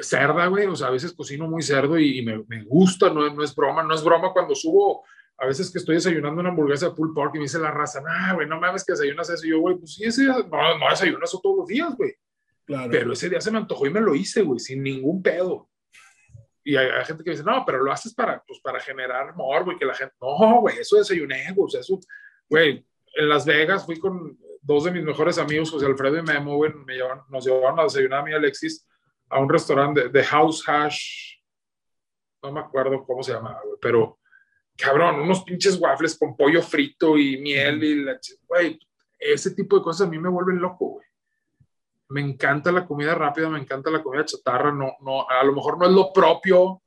[0.00, 0.66] cerda, güey.
[0.66, 3.54] O sea, a veces cocino muy cerdo y, y me, me, gusta, no, no es
[3.54, 3.82] broma.
[3.82, 5.04] No es broma cuando subo
[5.38, 8.02] a veces que estoy desayunando una hamburguesa de pulled pork y me dice la raza,
[8.02, 9.46] nah, güey, no mames que desayunas eso.
[9.46, 12.14] Y yo, güey, pues sí, ese no, no desayuno eso todos los días, güey.
[12.66, 12.90] Claro.
[12.90, 15.70] Pero ese día se me antojó y me lo hice, güey, sin ningún pedo.
[16.62, 19.72] Y hay, hay, gente que dice, no, pero lo haces para, pues, para generar morbo
[19.72, 21.98] y que la gente, no, güey, eso desayuné, güey, o sea, eso,
[22.48, 26.56] güey, en Las Vegas fui con dos de mis mejores amigos, José Alfredo y Memo,
[26.56, 28.86] güey, me llevaron, nos llevaron a desayunar a mí y Alexis
[29.28, 31.36] a un restaurante de, House Hash,
[32.42, 34.18] no me acuerdo cómo se llamaba, güey, pero
[34.76, 38.18] cabrón, unos pinches waffles con pollo frito y miel y la
[38.48, 38.78] güey,
[39.18, 41.06] ese tipo de cosas a mí me vuelven loco, güey.
[42.08, 45.78] Me encanta la comida rápida, me encanta la comida chatarra, no, no, a lo mejor
[45.78, 46.82] no es lo propio,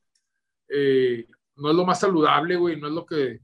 [0.68, 3.40] eh, no es lo más saludable, güey, no es lo que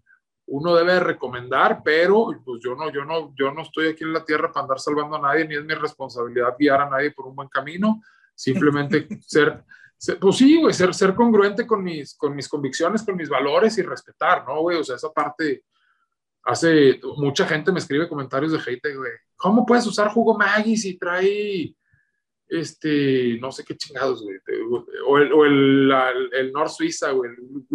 [0.52, 4.24] uno debe recomendar, pero pues yo no, yo no, yo no estoy aquí en la
[4.24, 7.36] tierra para andar salvando a nadie, ni es mi responsabilidad guiar a nadie por un
[7.36, 8.02] buen camino,
[8.34, 9.64] simplemente ser
[10.18, 13.82] pues sí, güey, ser, ser congruente con mis, con mis convicciones, con mis valores y
[13.82, 14.78] respetar, ¿no, güey?
[14.78, 15.64] O sea, esa parte
[16.42, 20.98] hace, mucha gente me escribe comentarios de hate, güey, ¿cómo puedes usar jugo Maggi si
[20.98, 21.74] trae,
[22.50, 24.36] este, no sé qué chingados, güey,
[25.06, 27.66] o el, o el, el, el Nor Suiza, güey, el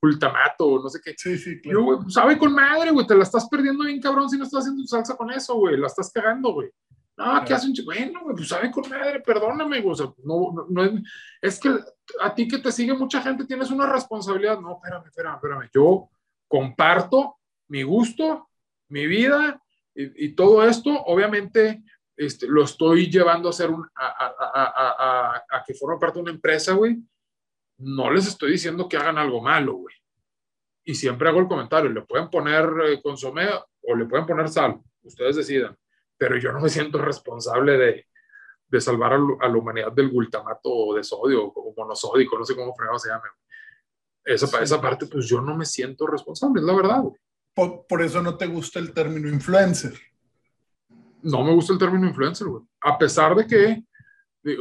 [0.00, 1.14] glutamato, no sé qué.
[1.16, 1.78] Sí, sí, claro.
[1.78, 4.60] Yo, güey, sabe con madre, güey, te la estás perdiendo bien cabrón si no estás
[4.60, 6.70] haciendo salsa con eso, güey, la estás cagando, güey.
[7.18, 7.74] No, ¿qué hacen?
[7.84, 9.92] Bueno, güey, pues sabe con madre, perdóname, güey.
[9.92, 10.92] O sea, no, no, es,
[11.42, 11.70] es que
[12.20, 14.60] a ti que te sigue mucha gente tienes una responsabilidad.
[14.60, 15.70] No, espérame, espérame, espérame.
[15.74, 16.08] Yo
[16.46, 18.48] comparto mi gusto,
[18.88, 19.60] mi vida
[19.96, 20.90] y, y todo esto.
[21.06, 21.82] Obviamente,
[22.18, 26.22] este, lo estoy llevando a ser un, a, a, a, a, que forme parte de
[26.22, 26.98] una empresa, güey.
[27.78, 29.94] No les estoy diciendo que hagan algo malo, güey.
[30.84, 33.48] Y siempre hago el comentario, le pueden poner eh, consomé
[33.82, 35.76] o le pueden poner sal, ustedes decidan,
[36.16, 38.06] pero yo no me siento responsable de,
[38.66, 42.98] de salvar a, la humanidad del glutamato de sodio o monosódico, no sé cómo fregado
[42.98, 43.28] se llame.
[44.24, 44.56] Esa, sí.
[44.60, 47.04] esa parte, pues yo no me siento responsable, es la verdad.
[47.54, 49.92] Por, por eso no te gusta el término influencer
[51.22, 52.46] no me gusta el término influencer.
[52.80, 53.84] A pesar de que,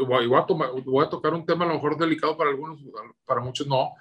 [0.05, 2.79] voy a, tomar, voy a tocar un tema a lo mejor delicado para algunos,
[3.25, 3.93] para muchos no,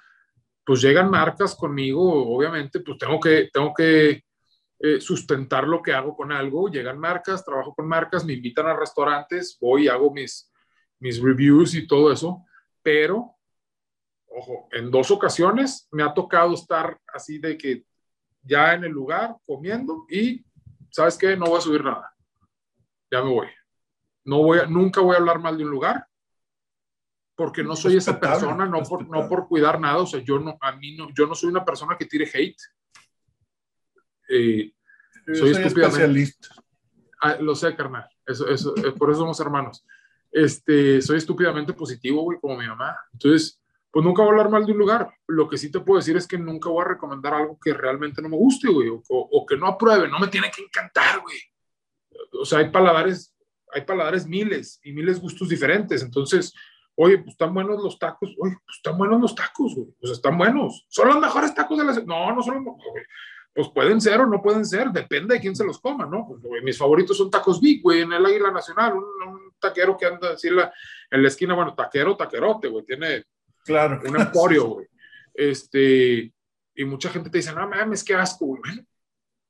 [0.64, 4.24] pues llegan marcas conmigo, obviamente, pues tengo que, tengo que
[4.80, 8.76] eh, sustentar lo que hago con algo, llegan marcas, trabajo con marcas, me invitan a
[8.76, 10.50] restaurantes, voy, hago mis,
[10.98, 12.44] mis reviews y todo eso,
[12.82, 13.36] pero,
[14.28, 17.84] ojo, en dos ocasiones me ha tocado estar así de que
[18.42, 20.44] ya en el lugar comiendo y,
[20.90, 21.36] ¿sabes qué?
[21.36, 22.16] No voy a subir nada
[23.11, 23.48] ya me voy.
[24.24, 26.07] No voy a, nunca voy a hablar mal de un lugar
[27.36, 30.57] porque no soy esa persona, no por, no por cuidar nada, o sea, yo no,
[30.61, 32.57] a mí no, yo no soy una persona que tire hate.
[34.28, 34.72] Eh,
[35.26, 36.48] soy, soy especialista.
[37.20, 39.84] Ah, lo sé, carnal, eso, eso, eh, por eso somos hermanos.
[40.32, 42.96] Este, soy estúpidamente positivo, güey, como mi mamá.
[43.12, 45.14] Entonces, pues nunca voy a hablar mal de un lugar.
[45.26, 48.22] Lo que sí te puedo decir es que nunca voy a recomendar algo que realmente
[48.22, 51.36] no me guste, güey, o, o que no apruebe, no me tiene que encantar, güey
[52.41, 53.34] o sea, hay paladares,
[53.72, 56.03] hay paladares miles y miles gustos diferentes.
[56.03, 56.55] Entonces,
[56.95, 60.37] oye, pues están buenos los tacos, oye, pues están buenos los tacos, güey, pues están
[60.39, 60.87] buenos.
[60.89, 63.07] ¿Son los mejores tacos de la No, no son los mejores,
[63.55, 66.26] Pues pueden ser o no pueden ser, depende de quién se los coma, ¿no?
[66.26, 69.97] Pues, güey, mis favoritos son tacos Big, güey, en el Águila Nacional, un, un taquero
[69.97, 70.72] que anda así la,
[71.11, 73.24] en la esquina, bueno, taquero, taquerote, güey, tiene
[73.64, 74.01] claro.
[74.05, 74.87] un emporio, güey.
[75.34, 76.32] Este,
[76.74, 78.87] y mucha gente te dice, no mames, qué asco, güey.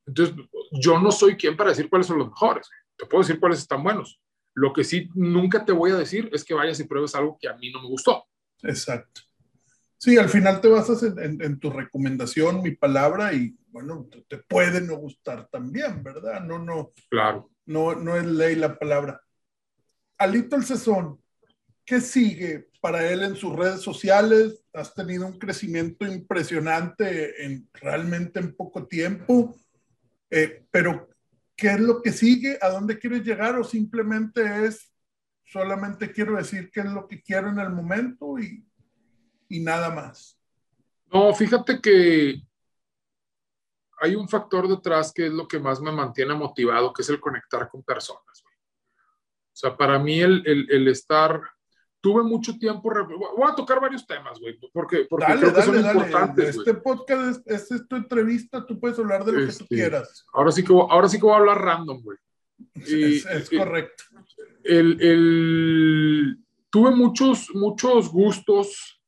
[0.07, 0.35] Entonces,
[0.73, 2.69] yo no soy quien para decir cuáles son los mejores.
[2.97, 4.21] Te puedo decir cuáles están buenos.
[4.55, 7.49] Lo que sí nunca te voy a decir es que vayas y pruebes algo que
[7.49, 8.25] a mí no me gustó.
[8.63, 9.21] Exacto.
[9.99, 14.23] Sí, al final te basas en, en, en tu recomendación, mi palabra, y bueno, te,
[14.23, 16.43] te, puede no gustar también, ¿verdad?
[16.43, 16.93] No, no.
[17.11, 17.51] Claro.
[17.65, 19.21] No, no es ley la palabra.
[20.19, 21.21] Alito el Cesón,
[21.85, 24.65] ¿qué sigue para él en sus redes sociales?
[24.73, 29.55] Has tenido un crecimiento impresionante en realmente en poco tiempo.
[30.31, 31.09] Eh, pero,
[31.57, 32.59] ¿qué es lo que sigue?
[32.61, 33.59] ¿A dónde quieres llegar?
[33.59, 34.93] ¿O simplemente es,
[35.45, 38.67] solamente quiero decir qué es lo que quiero en el momento y,
[39.49, 40.39] y nada más?
[41.13, 42.43] No, fíjate que
[43.99, 47.21] hay un factor detrás que es lo que más me mantiene motivado, que es el
[47.21, 48.45] conectar con personas.
[48.45, 51.41] O sea, para mí el, el, el estar
[52.07, 52.89] tuve mucho tiempo.
[53.37, 55.99] Voy a tocar varios temas, güey, porque, porque dale, creo que dale, son dale.
[55.99, 56.57] importantes.
[56.57, 59.75] Este podcast es, es, tu entrevista, tú puedes hablar de lo este, que tú Este,
[59.75, 60.25] quieras.
[60.33, 62.17] Ahora sí que, voy, ahora sí que voy a hablar random, güey.
[62.77, 64.05] Es, es y, correcto.
[64.63, 66.39] El, el,
[66.71, 69.03] tuve muchos, muchos gustos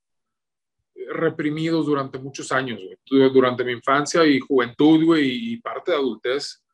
[1.13, 3.31] reprimidos durante muchos años, güey.
[3.33, 6.65] Durante mi infancia y juventud, güey, y parte de adultez,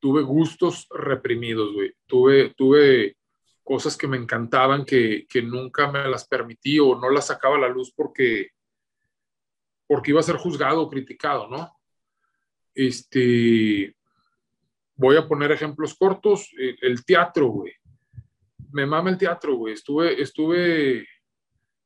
[0.00, 1.94] tuve gustos reprimidos, güey.
[2.04, 3.16] Tuve, tuve
[3.68, 7.60] cosas que me encantaban que, que, nunca me las permití o no las sacaba a
[7.60, 8.52] la luz porque,
[9.86, 11.70] porque iba a ser juzgado o criticado, ¿no?
[12.74, 13.94] Este,
[14.96, 17.74] voy a poner ejemplos cortos, el, el teatro, güey.
[18.72, 19.74] Me mama el teatro, güey.
[19.74, 21.06] Estuve, estuve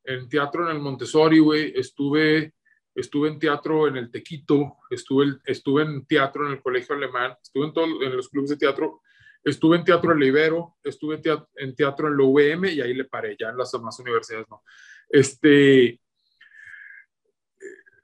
[0.04, 1.72] en teatro en el Montessori, güey.
[1.74, 2.54] Estuve,
[2.94, 7.66] estuve en teatro en el Tequito, estuve, estuve en teatro en el Colegio Alemán, estuve
[7.66, 9.02] en, todo, en los clubes de teatro
[9.44, 13.04] Estuve en Teatro en la Ibero, estuve en teatro, en la UVM y ahí le
[13.04, 14.62] paré, ya en las demás universidades no.
[15.08, 16.00] Este,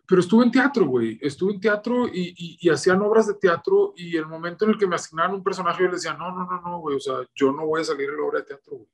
[0.04, 3.92] pero estuve en teatro, güey, estuve en teatro y, y, y, hacían obras de teatro
[3.94, 6.44] y el momento en el que me asignaban un personaje yo les decía, no, no,
[6.44, 8.76] no, no, güey, o sea, yo no voy a salir en la obra de teatro,
[8.76, 8.88] güey.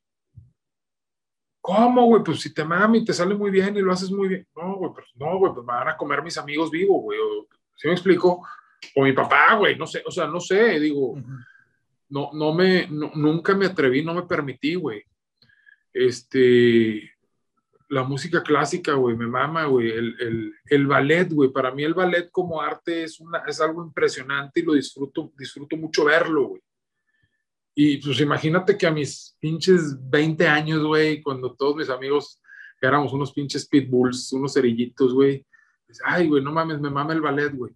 [1.61, 2.23] ¿Cómo, güey?
[2.23, 4.47] Pues si te mami, te sale muy bien y lo haces muy bien.
[4.55, 7.17] No, güey, pues no, güey, pues me van a comer mis amigos vivos, güey.
[7.75, 8.47] ¿Sí me explico?
[8.95, 11.13] O mi papá, güey, no sé, o sea, no sé, digo...
[11.13, 11.45] Uh -huh
[12.09, 15.03] no, no me, nunca me atreví, no me permití, güey.
[15.93, 17.11] Este,
[17.89, 19.91] la música clásica, güey, me mama, güey.
[19.91, 21.51] El, el, ballet, güey.
[21.51, 25.77] Para mí el ballet como arte es, una, es algo impresionante y lo disfruto, disfruto
[25.77, 26.61] mucho verlo, güey.
[27.77, 32.41] Y pues imagínate que a mis pinches 20 años, güey, cuando todos mis amigos
[32.81, 35.45] éramos unos pinches pitbulls, unos cerillitos, güey.
[36.03, 37.73] Ay, güey, no mames, me mama el ballet, güey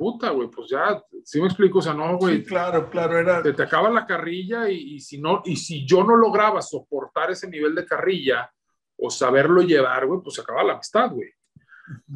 [0.00, 1.80] puta, güey, pues ya, ¿sí me explico?
[1.80, 2.38] O sea, no, güey.
[2.38, 3.42] Sí, claro, claro, era.
[3.42, 7.30] Te, te acaba la carrilla y, y, si no, y si yo no lograba soportar
[7.30, 8.50] ese nivel de carrilla
[8.96, 11.28] o saberlo llevar, güey, pues se acaba la amistad, güey.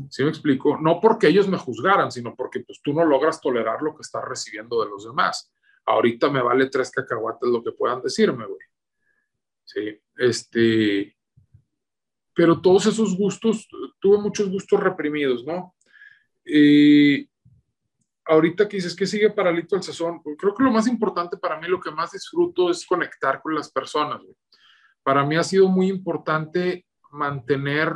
[0.08, 0.78] ¿Sí me explico?
[0.80, 4.24] No porque ellos me juzgaran, sino porque pues tú no logras tolerar lo que estás
[4.24, 5.52] recibiendo de los demás.
[5.84, 8.66] Ahorita me vale tres cacahuates lo que puedan decirme, güey.
[9.62, 11.14] Sí, este,
[12.32, 13.68] pero todos esos gustos,
[14.00, 15.74] tuve muchos gustos reprimidos, ¿no?
[16.46, 17.28] Y
[18.26, 21.68] ahorita que dices que sigue paralito el sazón, creo que lo más importante para mí,
[21.68, 24.22] lo que más disfruto es conectar con las personas.
[25.02, 27.94] Para mí ha sido muy importante mantener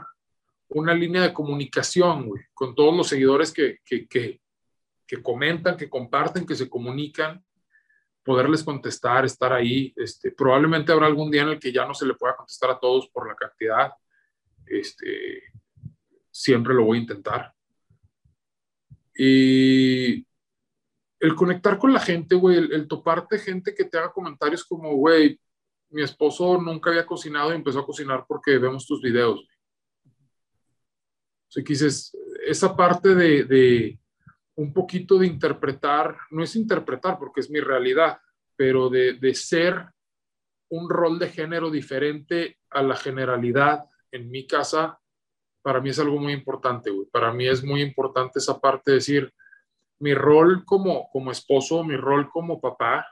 [0.68, 4.40] una línea de comunicación con todos los seguidores que, que, que,
[5.06, 7.42] que, comentan, que comparten, que se comunican,
[8.22, 9.94] poderles contestar, estar ahí.
[9.96, 12.78] Este, probablemente habrá algún día en el que ya no se le pueda contestar a
[12.78, 13.92] todos por la cantidad.
[14.66, 15.44] Este,
[16.30, 17.54] siempre lo voy a intentar.
[19.20, 20.24] Y
[21.18, 25.40] el conectar con la gente, güey, el, toparte gente que te haga comentarios como, güey,
[25.90, 29.44] mi esposo nunca había cocinado y empezó a cocinar porque vemos tus videos.
[29.44, 29.58] Güey.
[31.56, 31.86] O
[32.46, 33.98] esa parte de, de,
[34.54, 38.20] un poquito de interpretar, no es interpretar porque es mi realidad,
[38.54, 39.86] pero de, de ser
[40.68, 45.00] un rol de género diferente a la generalidad en mi casa,
[45.62, 47.06] para mí es algo muy importante, güey.
[47.10, 49.32] Para mí es muy importante esa parte de decir,
[50.00, 53.06] mi rol como, como esposo, mi rol como papá,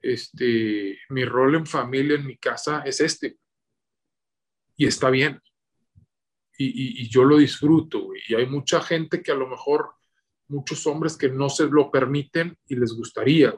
[0.00, 3.38] este, mi rol en familia, en mi casa, es este.
[4.76, 5.40] Y está bien
[6.68, 8.08] y, yo lo disfruto.
[8.28, 9.92] Y hay mucha gente que a lo mejor,
[10.48, 13.54] muchos hombres que no se lo permiten y les gustaría,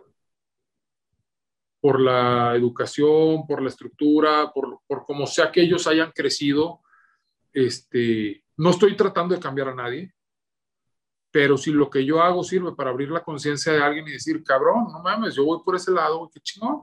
[1.81, 6.81] por la educación, por la estructura, por, por como sea que ellos hayan crecido.
[7.55, 10.13] Este, no estoy tratando de cambiar a nadie,
[11.31, 14.45] pero si lo que yo hago sirve para abrir la conciencia de alguien y decir,
[14.45, 16.83] cabrón, no mames, yo voy por ese lado, qué chingón.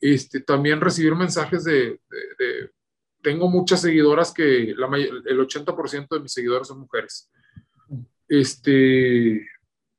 [0.00, 2.70] Este, también recibir mensajes de, de, de
[3.22, 7.28] tengo muchas seguidoras que la, el 80% de mis seguidores son mujeres.
[8.28, 9.48] Este,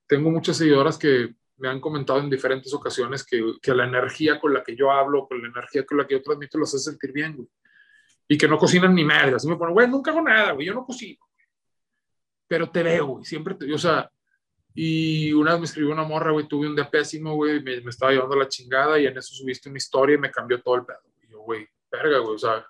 [0.08, 4.54] tengo muchas seguidoras que me han comentado en diferentes ocasiones que, que, la energía con
[4.54, 7.12] la que yo hablo, con la energía con la que yo transmito, los hace sentir
[7.12, 7.48] bien, güey.
[8.28, 9.36] Y que no cocinan ni madre.
[9.36, 11.26] Así me ponen, güey, nunca hago nada, güey, yo no cocino.
[12.48, 14.10] Pero te veo, güey, siempre te, o sea,
[14.74, 17.90] y una vez me escribió una morra, güey, tuve un día pésimo, güey, me, me,
[17.90, 20.86] estaba llevando la chingada y en eso subiste una historia y me cambió todo el
[20.86, 21.02] pedo.
[21.24, 22.66] Y yo, güey, verga, güey, o sea,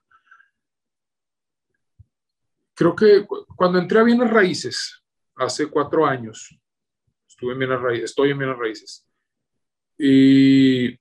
[2.74, 5.04] creo que cuando entré a Bienes Raíces,
[5.36, 6.56] hace cuatro años,
[7.28, 9.08] estuve en Bienes Raíces, estoy en Bienes Raíces,
[9.98, 10.98] y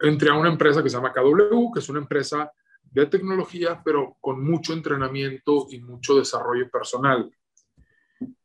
[0.00, 2.50] entré a una empresa que se llama KW, que es una empresa
[2.94, 7.28] de tecnología, pero con mucho entrenamiento y mucho desarrollo personal.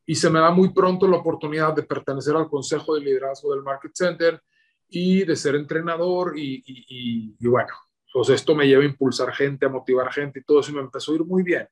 [0.06, 3.62] Y se me da muy pronto la oportunidad de pertenecer al Consejo de Liderazgo del
[3.62, 4.42] Market Center
[4.88, 7.76] y de ser entrenador y, y, bueno,
[8.12, 11.12] pues esto me lleva a impulsar gente, a motivar gente y todo eso me empezó
[11.12, 11.68] a ir muy bien.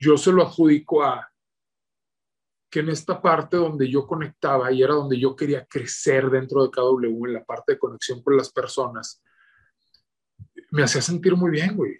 [0.00, 1.30] Yo se lo adjudico a
[2.68, 6.70] que en esta parte donde yo conectaba y era donde yo quería crecer dentro de
[6.70, 9.22] KW, en la parte de conexión con las personas,
[10.72, 11.98] me hacía sentir muy bien, güey.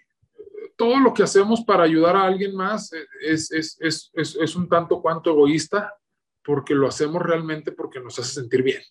[0.75, 4.99] Todo lo que hacemos para ayudar a alguien más es, es, es, es, un tanto
[4.99, 5.93] cuanto egoísta
[6.43, 8.81] porque lo hacemos realmente porque nos hace sentir bien.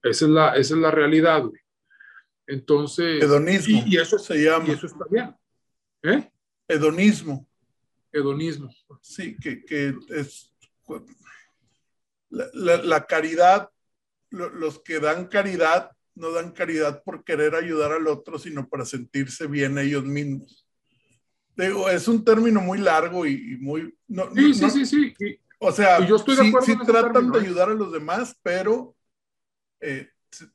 [0.00, 1.60] Esa es la, esa es la realidad, güey.
[2.46, 3.20] Entonces.
[3.20, 3.82] Hedonismo.
[3.84, 4.64] Y, y, eso se llama.
[4.68, 5.34] Y eso está bien.
[6.04, 6.30] ¿Eh?
[6.68, 7.46] Hedonismo.
[8.12, 8.72] Hedonismo.
[9.00, 10.54] Sí, que, que es.
[12.30, 13.70] La, la, la caridad,
[14.30, 18.84] lo, los que dan caridad no dan caridad por querer ayudar al otro, sino para
[18.84, 20.66] sentirse bien ellos mismos.
[21.56, 23.94] Digo, es un término muy largo y, y muy.
[24.08, 25.38] No, sí, no, sí, sí, sí.
[25.58, 28.96] O sea, yo estoy de sí, sí tratan término, de ayudar a los demás, pero
[29.80, 30.08] eh,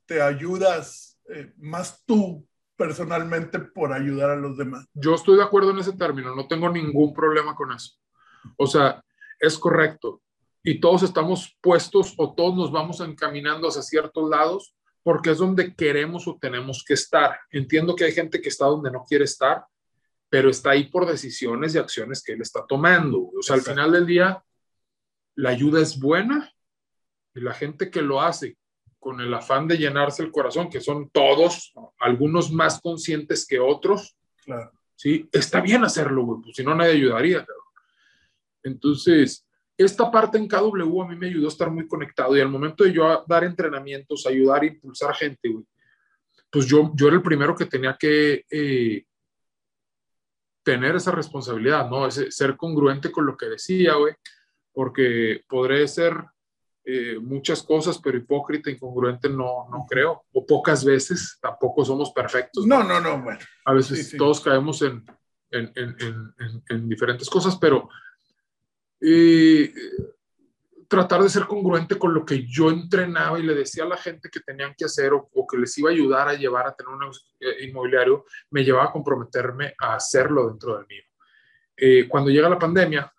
[0.05, 2.45] te ayudas eh, más tú
[2.75, 4.85] personalmente por ayudar a los demás.
[4.93, 7.93] Yo estoy de acuerdo en ese término, no tengo ningún problema con eso.
[8.57, 9.03] O sea,
[9.39, 10.21] es correcto.
[10.63, 14.76] Y todos estamos puestos o todos nos vamos encaminando hacia ciertos lados
[15.07, 17.39] porque es donde queremos o tenemos que estar.
[17.49, 19.63] Entiendo que hay gente que está donde no quiere estar,
[20.27, 23.21] pero está ahí por decisiones y acciones que él está tomando.
[23.21, 23.71] O sea, Exacto.
[23.71, 24.43] al final del día,
[25.35, 26.53] la ayuda es buena
[27.33, 28.57] y la gente que lo hace
[28.99, 34.17] con el afán de llenarse el corazón, que son todos, algunos más conscientes que otros,
[34.43, 34.73] claro.
[34.93, 35.29] ¿sí?
[35.31, 37.45] Está bien hacerlo, güey, pues si no nadie ayudaría.
[37.45, 37.63] Claro.
[38.61, 39.46] Entonces,
[39.77, 42.83] esta parte en KW a mí me ayudó a estar muy conectado y al momento
[42.83, 45.65] de yo dar entrenamientos, ayudar a impulsar gente, güey,
[46.49, 49.05] pues yo, yo era el primero que tenía que eh,
[50.63, 52.07] tener esa responsabilidad, ¿no?
[52.07, 54.13] Ese, ser congruente con lo que decía, güey,
[54.73, 56.13] porque podré ser
[56.83, 60.23] eh, muchas cosas, pero hipócrita, incongruente, no, no creo.
[60.31, 62.65] O pocas veces, tampoco somos perfectos.
[62.65, 63.39] No, no, no, bueno.
[63.65, 65.05] A veces todos caemos en,
[65.51, 66.33] en, en,
[66.69, 67.89] en, diferentes cosas, pero
[69.01, 69.73] eh,
[70.87, 74.29] tratar de ser congruente con lo que yo entrenaba y le decía a la gente
[74.29, 77.03] que tenían que hacer o, que les iba a ayudar a llevar a tener un
[77.39, 82.07] eh, inmobiliario, me llevaba a comprometerme a hacerlo dentro del mío.
[82.09, 83.11] cuando llega la pandemia,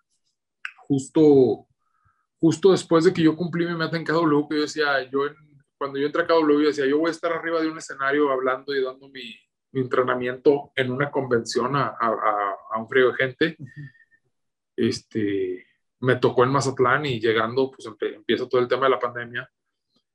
[0.87, 1.67] justo
[2.39, 5.21] justo después de que yo cumplí mi meta en KW, que yo decía, yo
[5.77, 8.31] cuando yo entré a KW, yo decía, yo voy a estar arriba de un escenario
[8.31, 9.35] hablando y dando mi,
[9.71, 13.57] mi entrenamiento en una convención a, a, a, un frío de gente.
[14.75, 15.65] Este,
[16.01, 19.49] me tocó en Mazatlán y llegando, pues empieza todo el tema de la pandemia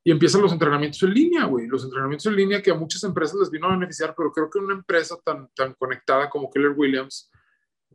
[0.03, 1.67] y empiezan los entrenamientos en línea, güey.
[1.67, 4.59] Los entrenamientos en línea que a muchas empresas les vino a beneficiar, pero creo que
[4.59, 7.31] una empresa tan, tan conectada como Keller Williams,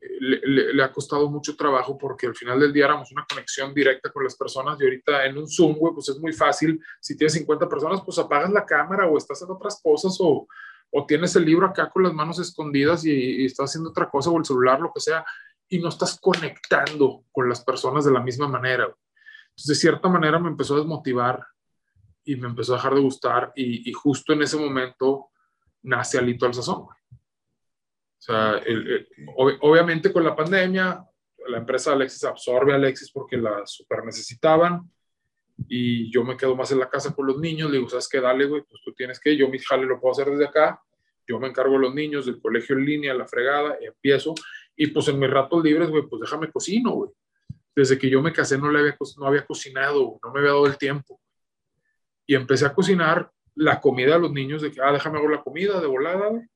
[0.00, 4.24] le, ha costado mucho trabajo porque al final del día éramos una conexión directa con
[4.24, 6.80] las personas y ahorita en un Zoom, güey, pues es muy fácil.
[7.00, 10.48] Si tienes 50 personas, pues apagas la cámara o estás en otras cosas o,
[10.90, 14.38] o tienes el libro acá con las manos escondidas y, estás haciendo otra cosa o
[14.38, 15.24] el celular, lo que sea,
[15.70, 18.84] y no estás conectando con las personas de la misma manera.
[18.84, 21.46] Entonces, de cierta manera me empezó a desmotivar
[22.24, 25.30] y me empezó a dejar de gustar y, y justo en ese momento
[25.82, 26.98] nace Alito al Sazón, güey.
[28.20, 28.60] O sea,
[29.60, 31.02] obviamente con la pandemia,
[31.48, 34.90] la empresa Alexis absorbe a Alexis porque la super necesitaban
[35.68, 37.70] y yo me quedo más en la casa con los niños.
[37.70, 38.20] Le digo, ¿sabes qué?
[38.20, 40.82] Dale, güey, pues tú tienes que, yo mi jale lo puedo hacer desde acá.
[41.26, 44.34] Yo me encargo de los niños, del colegio en línea, la fregada, y empiezo.
[44.76, 47.10] Y pues en mis ratos libres, güey, pues déjame cocino, güey.
[47.74, 50.66] Desde que yo me casé no, le había, no había cocinado, no me había dado
[50.66, 51.20] el tiempo.
[52.26, 55.42] Y empecé a cocinar la comida a los niños de que, ah, déjame hago la
[55.42, 56.46] comida de volada, güey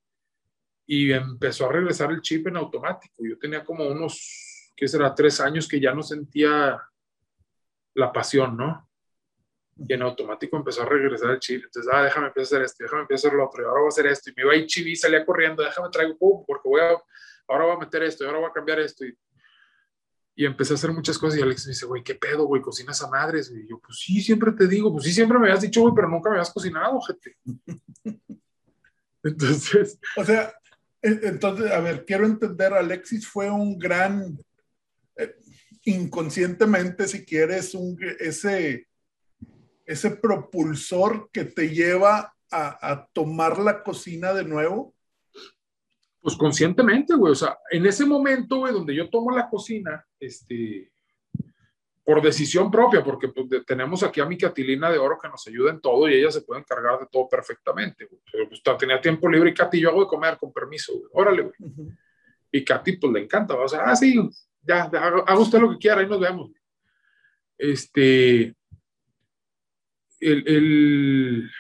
[0.86, 3.14] y empezó a regresar el chip en automático.
[3.18, 5.14] Yo tenía como unos, ¿qué será?
[5.14, 6.80] Tres años que ya no sentía
[7.94, 8.88] la pasión, ¿no?
[9.76, 11.64] Y en automático empezó a regresar el chip.
[11.64, 13.80] Entonces, ah, déjame empezar a hacer esto, déjame empezar a hacer lo otro, y ahora
[13.80, 14.30] voy a hacer esto.
[14.30, 17.02] Y me iba a ir chivi, salía corriendo, déjame traigo, pum, porque voy a,
[17.48, 19.04] ahora voy a meter esto, y ahora voy a cambiar esto.
[19.04, 19.16] Y,
[20.36, 22.60] y empecé a hacer muchas cosas y Alex me dice, güey, ¿qué pedo, güey?
[22.60, 23.52] ¿Cocinas a madres?
[23.54, 26.08] Y yo, pues sí, siempre te digo, pues sí, siempre me habías dicho, güey, pero
[26.08, 27.36] nunca me habías cocinado, gente.
[29.22, 29.98] Entonces...
[30.16, 30.52] O sea,
[31.04, 34.38] entonces, a ver, quiero entender, Alexis fue un gran,
[35.16, 35.34] eh,
[35.84, 38.88] inconscientemente, si quieres, un, ese,
[39.84, 44.93] ese propulsor que te lleva a, a, tomar la cocina de nuevo.
[46.24, 50.90] Pues conscientemente, güey, o sea, en ese momento, güey, donde yo tomo la cocina, este,
[52.02, 55.70] por decisión propia, porque pues, tenemos aquí a mi Catilina de Oro que nos ayuda
[55.70, 58.08] en todo y ella se puede encargar de todo perfectamente.
[58.32, 61.90] Pero pues tenía tiempo libre y Katy, yo hago de comer con permiso, órale, güey.
[62.50, 64.18] Y Katy, pues le encanta, o sea, ah, sí,
[64.62, 66.52] ya, haga usted lo que quiera, ahí nos vemos.
[67.58, 68.54] Este,
[70.20, 71.50] el, el,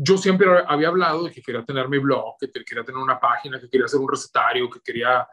[0.00, 3.58] yo siempre había hablado de que quería tener mi blog, que quería tener una página,
[3.58, 5.26] que quería hacer un recetario, que quería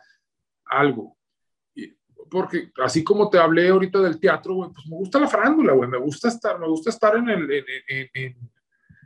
[0.65, 1.15] algo
[2.29, 5.89] porque así como te hablé ahorita del teatro, güey, pues me gusta la farándula, güey,
[5.89, 7.65] me gusta estar, me gusta estar en el,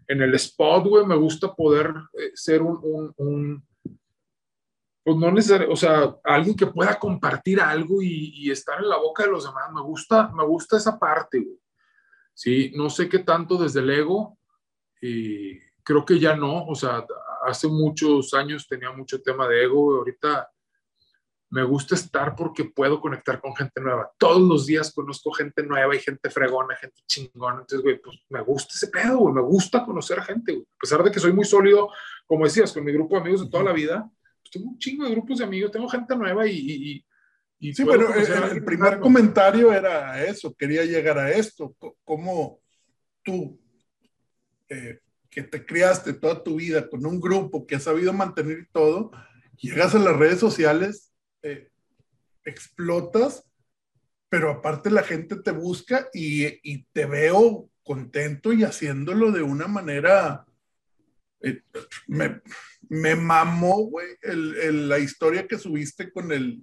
[0.08, 3.68] en, el spot, güey, me gusta poder eh, ser un, un, un,
[5.04, 8.98] pues no necesariamente, o sea, alguien que pueda compartir algo y, y, estar en la
[8.98, 11.60] boca de los demás, me gusta, me gusta esa parte, güey.
[12.34, 14.39] Sí, no sé qué tanto desde el ego,
[15.02, 17.06] y creo que ya no, o sea,
[17.46, 20.50] hace muchos años tenía mucho tema de ego, ahorita
[21.52, 24.12] me gusta estar porque puedo conectar con gente nueva.
[24.18, 27.62] Todos los días conozco gente nueva y gente fregona, gente chingona.
[27.62, 29.34] Entonces, güey, pues me gusta ese pedo, güey.
[29.34, 30.64] Me gusta conocer a gente, güey.
[30.64, 31.90] A pesar de que soy muy sólido,
[32.28, 34.08] como decías, con mi grupo de amigos de toda la vida,
[34.42, 37.04] pues tengo un chingo de grupos de amigos, tengo gente nueva y...
[37.60, 41.76] y, sí, pero el, primer comentario era eso, quería llegar a esto.
[42.04, 42.60] ¿Cómo
[43.24, 43.60] tú,
[44.70, 45.00] eh,
[45.30, 49.12] que te criaste toda tu vida con un grupo que ha sabido mantener todo,
[49.58, 51.12] llegas a las redes sociales
[51.44, 51.70] eh,
[52.44, 53.46] explotas,
[54.28, 59.68] pero aparte la gente te busca y, y, te veo contento y haciéndolo de una
[59.68, 60.46] manera...
[61.42, 61.62] Eh,
[62.08, 62.42] me,
[62.90, 66.62] me, mamó, güey, el, el, la historia que subiste con el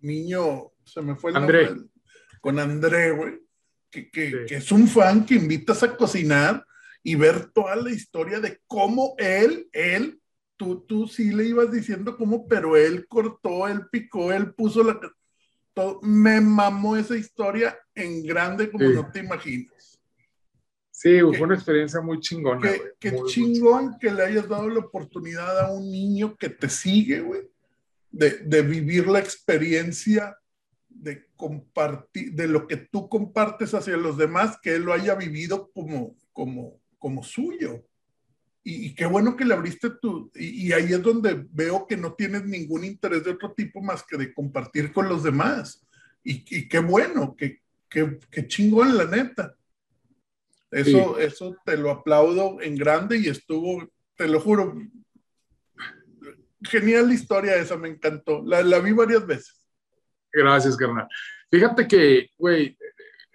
[0.00, 1.66] niño, se me fue el André.
[1.66, 1.90] nombre,
[2.40, 3.40] con André, güey,
[3.90, 4.36] que, que, sí.
[4.48, 6.64] que es un fan que invitas a cocinar
[7.02, 10.20] y ver toda la historia de cómo él, él
[10.56, 15.00] tú, tú sí le ibas diciendo cómo, pero él cortó, él picó, él puso la...
[15.72, 18.94] Todo, me mamó esa historia en grande como sí.
[18.94, 19.98] no te imaginas.
[20.90, 22.60] Sí, que, fue una experiencia muy chingona.
[22.60, 27.20] Muy, chingón muy que le hayas dado la oportunidad a un niño que te sigue,
[27.20, 27.40] güey,
[28.10, 30.36] de, de, vivir la experiencia
[30.90, 35.70] de compartir, de lo que tú compartes hacia los demás, que él lo haya vivido
[35.72, 37.84] como, como, como suyo.
[38.62, 40.30] Y, qué bueno que le abriste tú.
[40.34, 44.16] Y, ahí es donde veo que no tienes ningún interés de otro tipo más que
[44.16, 45.84] de compartir con los demás.
[46.22, 49.56] Y, qué bueno, qué, qué, qué, chingón, la neta.
[50.70, 54.76] Eso, eso te lo aplaudo en grande y estuvo, te lo juro,
[56.62, 58.42] genial historia esa, me encantó.
[58.44, 59.66] La, la vi varias veces.
[60.32, 61.08] Gracias, carnal.
[61.50, 62.76] Fíjate que, güey,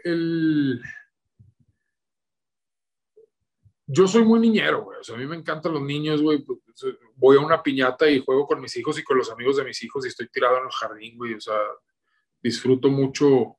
[0.03, 0.82] el
[3.88, 4.99] yo soy muy niñero, güey.
[4.99, 6.43] O sea, a mí me encantan los niños, güey.
[6.43, 6.59] Pues,
[7.15, 9.81] voy a una piñata y juego con mis hijos y con los amigos de mis
[9.83, 11.36] hijos y estoy tirado en el jardín, güey.
[11.36, 11.59] O sea,
[12.41, 13.57] disfruto mucho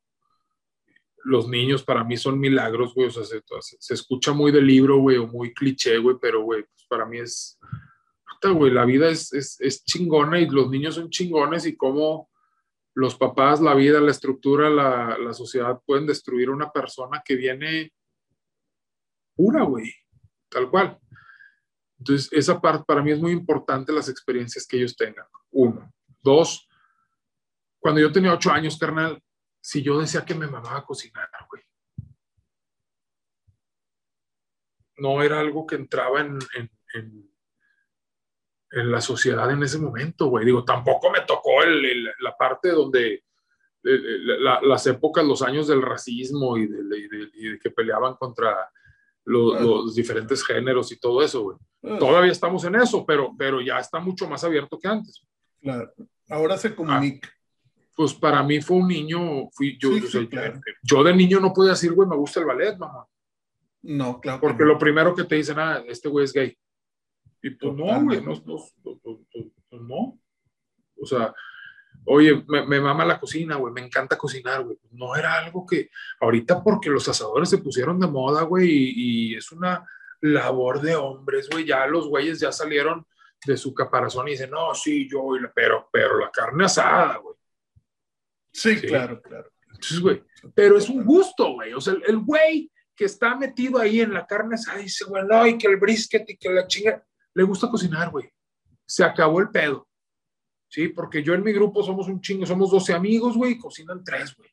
[1.24, 1.85] los niños.
[1.85, 3.07] Para mí son milagros, güey.
[3.07, 6.87] O sea, se, escucha muy de libro, güey, o muy cliché, güey, pero, güey, pues
[6.89, 7.59] para mí es.
[8.43, 12.31] güey, la vida es, es, es chingona y los niños son chingones y cómo
[12.95, 17.37] los papás, la vida, la estructura, la, la sociedad pueden destruir a una persona que
[17.37, 17.93] viene
[19.37, 19.93] pura, güey
[20.49, 20.99] tal cual.
[21.99, 25.26] Entonces, esa parte para mí es muy importante, las experiencias que ellos tengan.
[25.51, 25.92] Uno.
[26.22, 26.68] Dos,
[27.78, 29.22] cuando yo tenía ocho años, carnal,
[29.61, 31.62] si yo decía que me mamaba cocinar, güey.
[34.99, 36.38] No era algo que entraba en,
[36.94, 37.30] en,
[38.70, 40.44] la sociedad en ese momento, güey.
[40.44, 43.24] Digo, tampoco me tocó el, la parte donde
[43.82, 48.70] las épocas, los años del racismo y de que peleaban contra
[49.27, 51.59] los, diferentes géneros y todo eso, güey.
[51.99, 55.22] Todavía estamos en eso, pero, pero ya está mucho más abierto que antes.
[55.61, 55.93] Claro.
[56.29, 57.29] Ahora se comunica.
[57.95, 59.91] pues para mí fue un niño, fui yo,
[60.83, 63.07] yo, de niño no podía decir, güey, me gusta el ballet, mamá.
[63.83, 64.41] No, claro.
[64.41, 66.57] Porque lo primero que te dicen, ah, este güey es gay.
[67.43, 70.18] Y pues no, güey, no, no, no.
[70.99, 71.33] O sea,
[72.09, 74.79] Oye, me, mama la cocina, güey, me encanta cocinar, güey.
[74.93, 75.91] No era algo que
[76.21, 79.85] ahorita porque los asadores se pusieron de moda, güey, y, es una
[80.21, 81.65] labor de hombres, güey.
[81.65, 83.05] Ya los güeyes ya salieron
[83.45, 87.35] de su caparazón y dicen, no, sí, yo, pero, pero la carne asada, güey.
[88.53, 89.51] Sí, claro, claro.
[89.67, 91.75] Entonces, güey, pero es un gusto, güey.
[91.75, 95.47] O sea, el güey que está metido ahí en la carne asada dice, güey, no,
[95.47, 97.05] y que el brisket y que la chinga,
[97.35, 98.31] le gusta cocinar, güey.
[98.87, 99.86] Se acabó el pedo.
[100.69, 100.89] ¿Sí?
[100.89, 104.51] Porque yo en mi grupo somos un chingo, somos 12 amigos, güey, cocinan tres, güey.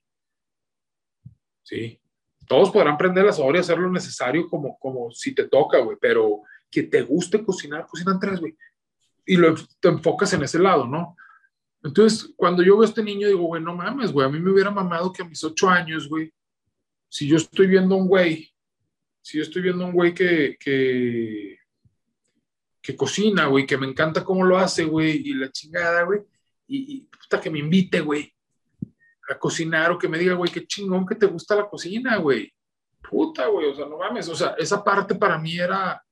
[1.64, 2.00] Sí.
[2.48, 5.98] Todos podrán prender las horas y hacer lo necesario como, como si te toca, güey,
[6.00, 8.56] pero que te guste cocinar, cocinan tres, güey.
[9.26, 11.16] Y lo, te enfocas en ese lado, ¿no?
[11.84, 14.52] Entonces, cuando yo veo a este niño, digo, güey, no mames, güey, a mí me
[14.52, 16.34] hubiera mamado que a mis ocho años, güey,
[17.10, 18.52] si yo estoy viendo a un güey,
[19.22, 21.58] si yo estoy viendo a un güey que, que,
[22.84, 26.20] que cocina, güey, que me encanta cómo lo hace, güey, y la chingada, güey,
[26.68, 28.32] y, y puta que me invite, güey,
[29.30, 32.54] a cocinar o que me diga, güey, qué chingón que te gusta la cocina, güey.
[33.10, 36.04] Puta, güey, o sea, no mames, o sea, esa parte para mí era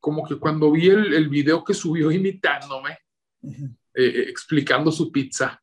[0.00, 2.98] como que cuando vi el, el video que subió imitándome,
[3.40, 5.62] eh, eh, explicando su pizza,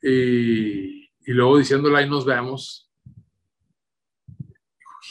[0.00, 2.87] y luego diciéndole ahí nos vemos,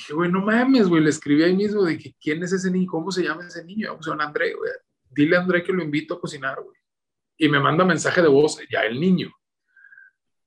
[0.07, 2.89] dije, güey, no mames, güey, le escribí ahí mismo de que quién es ese niño,
[2.89, 4.71] cómo se llama ese niño, vamos a André, güey.
[5.09, 6.77] Dile a André que lo invito a cocinar, güey.
[7.37, 9.31] Y me manda mensaje de voz, ya el niño.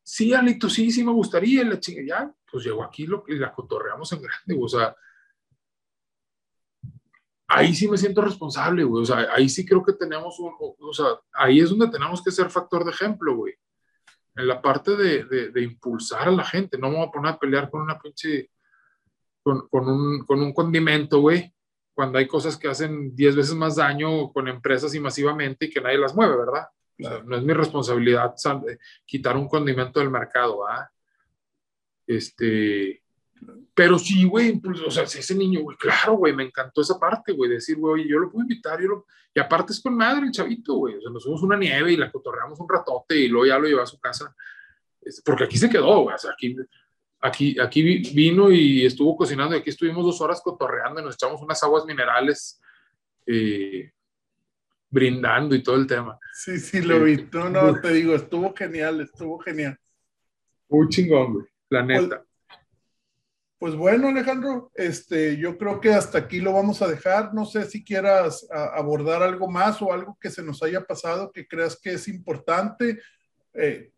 [0.02, 3.52] Sí, Alito, sí, sí me gustaría, la chinga, ya, pues llegó aquí lo que la
[3.52, 4.96] cotorreamos en grande, güey, o sea,
[7.46, 10.92] ahí sí me siento responsable, güey, o sea, ahí sí creo que tenemos un, o,
[10.92, 13.54] sea, ahí es donde tenemos que ser factor de ejemplo, güey.
[14.36, 17.32] En la parte de, de, de impulsar a la gente, no me voy a poner
[17.32, 18.50] a pelear con una pinche
[19.42, 21.52] con, con, un, con un condimento, güey,
[21.94, 25.80] cuando hay cosas que hacen 10 veces más daño con empresas y masivamente y que
[25.80, 26.68] nadie las mueve, ¿verdad?
[27.24, 28.34] no es mi responsabilidad
[28.68, 30.90] eh, quitar un condimento del mercado, ¿ah?
[32.06, 33.02] Este,
[33.74, 37.32] pero sí, güey, pues, o sea, ese niño, güey, claro, güey, me encantó esa parte,
[37.32, 39.06] güey, decir, güey, yo lo puedo invitar, yo lo...
[39.34, 41.96] y aparte es con madre el chavito, güey, o sea, nos fuimos una nieve y
[41.96, 44.34] la cotorreamos un ratote y luego ya lo llevó a su casa,
[45.24, 46.56] porque aquí se quedó, güey, o sea, aquí
[47.20, 51.40] aquí, aquí vino y estuvo cocinando y aquí estuvimos dos horas cotorreando y nos echamos
[51.42, 52.60] unas aguas minerales
[53.26, 53.92] eh,
[54.88, 56.18] brindando y todo el tema.
[56.32, 57.28] Sí, sí, lo vi.
[57.32, 59.78] No, no, te digo, estuvo genial, estuvo genial.
[60.68, 62.24] Muy chingón, güey, la pues, neta.
[63.58, 67.34] Pues, bueno, Alejandro, este, yo creo que hasta aquí lo vamos a dejar.
[67.34, 71.46] No sé si quieras abordar algo más o algo que se nos haya pasado que
[71.46, 73.00] creas que es importante.
[73.52, 73.92] Eh,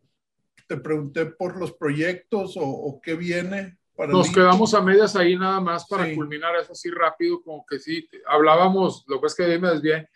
[0.72, 3.76] te pregunté por los proyectos o, qué viene.
[3.94, 7.78] Para Nos quedamos a medias ahí nada más para culminar eso así rápido, como que
[7.78, 10.08] sí, hablábamos, lo que es que me desvié.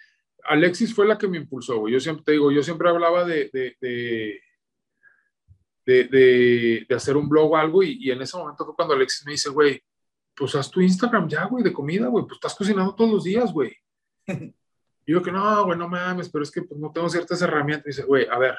[0.45, 1.87] Alexis fue la que me impulsó.
[1.89, 3.77] Yo siempre te digo, yo siempre hablaba de, de,
[5.85, 9.27] de, de, hacer un blog o algo y, y, en ese momento fue cuando Alexis
[9.27, 9.83] me dice, güey,
[10.35, 13.53] pues haz tu Instagram ya, güey, de comida, güey, pues estás cocinando todos los días,
[13.53, 13.77] güey.
[14.27, 17.87] y yo que no, güey, no mames, pero es que pues, no tengo ciertas herramientas.
[17.87, 18.57] Y dice, güey, a ver,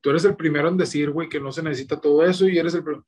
[0.00, 2.74] tú eres el primero en decir, güey, que no se necesita todo eso y eres
[2.74, 3.06] el primero.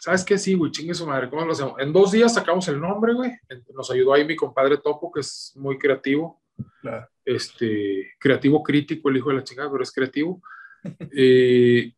[0.00, 0.38] ¿Sabes qué?
[0.38, 1.74] Sí, güey, chingue su madre, ¿cómo lo hacemos?
[1.78, 3.32] En dos días sacamos el nombre, güey.
[3.74, 6.40] Nos ayudó ahí mi compadre Topo, que es muy creativo.
[6.80, 7.08] Claro.
[7.24, 10.40] Este, creativo crítico, el hijo de la chingada, pero es creativo.
[11.16, 11.92] eh,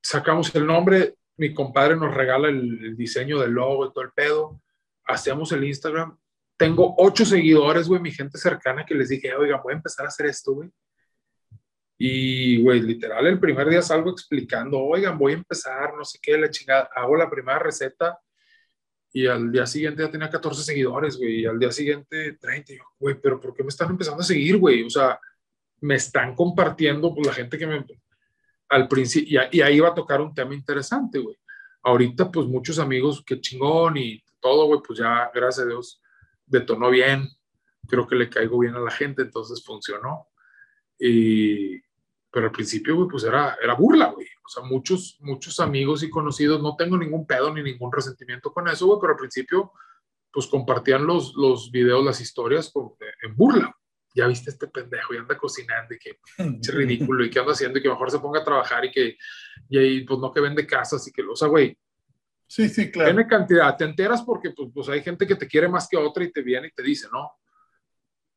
[0.00, 4.60] sacamos el nombre, mi compadre nos regala el, diseño del logo y todo el pedo,
[5.04, 6.18] hacemos el Instagram.
[6.56, 10.08] Tengo ocho seguidores, güey, mi gente cercana que les dije, oiga, voy a empezar a
[10.08, 10.70] hacer esto, güey.
[12.00, 16.38] Y, güey, literal, el primer día salgo explicando, oigan, voy a empezar, no sé qué,
[16.38, 18.18] la chingada, hago la primera receta
[19.12, 22.72] y al día siguiente ya tenía 14 seguidores, güey, y al día siguiente 30.
[22.72, 24.84] Y yo, güey, pero ¿por qué me están empezando a seguir, güey?
[24.84, 25.18] O sea,
[25.80, 27.84] me están compartiendo, pues la gente que me,
[28.68, 31.36] al principio, y, ahí va a tocar un tema interesante, güey.
[31.82, 36.02] Ahorita, pues muchos amigos, qué chingón y todo, güey, pues ya, gracias a Dios,
[36.46, 37.28] detonó bien.
[37.88, 40.28] Creo que le caigo bien a la gente, entonces funcionó.
[40.98, 41.80] Y,
[42.30, 44.26] pero al principio, güey, pues era, era burla, güey.
[44.44, 48.68] O sea, muchos, muchos amigos y conocidos, no tengo ningún pedo ni ningún resentimiento con
[48.68, 49.72] eso, güey, pero al principio,
[50.32, 52.72] pues compartían los, los videos, las historias
[53.22, 53.74] en burla
[54.18, 56.18] ya viste este pendejo y anda cocinando y que
[56.60, 59.16] es ridículo y que anda haciendo y que mejor se ponga a trabajar y que,
[59.68, 61.76] y ahí, pues no que vende casas y que, o sea, güey.
[62.46, 63.10] Sí, sí, claro.
[63.10, 66.24] Tiene cantidad, te enteras porque pues, pues, hay gente que te quiere más que otra
[66.24, 67.30] y te viene y te dice, no,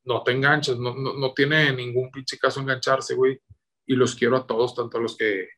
[0.03, 3.39] no te enganches, no, no, no tiene ningún pinche caso engancharse, güey.
[3.85, 5.49] Y los quiero a todos, tanto a los que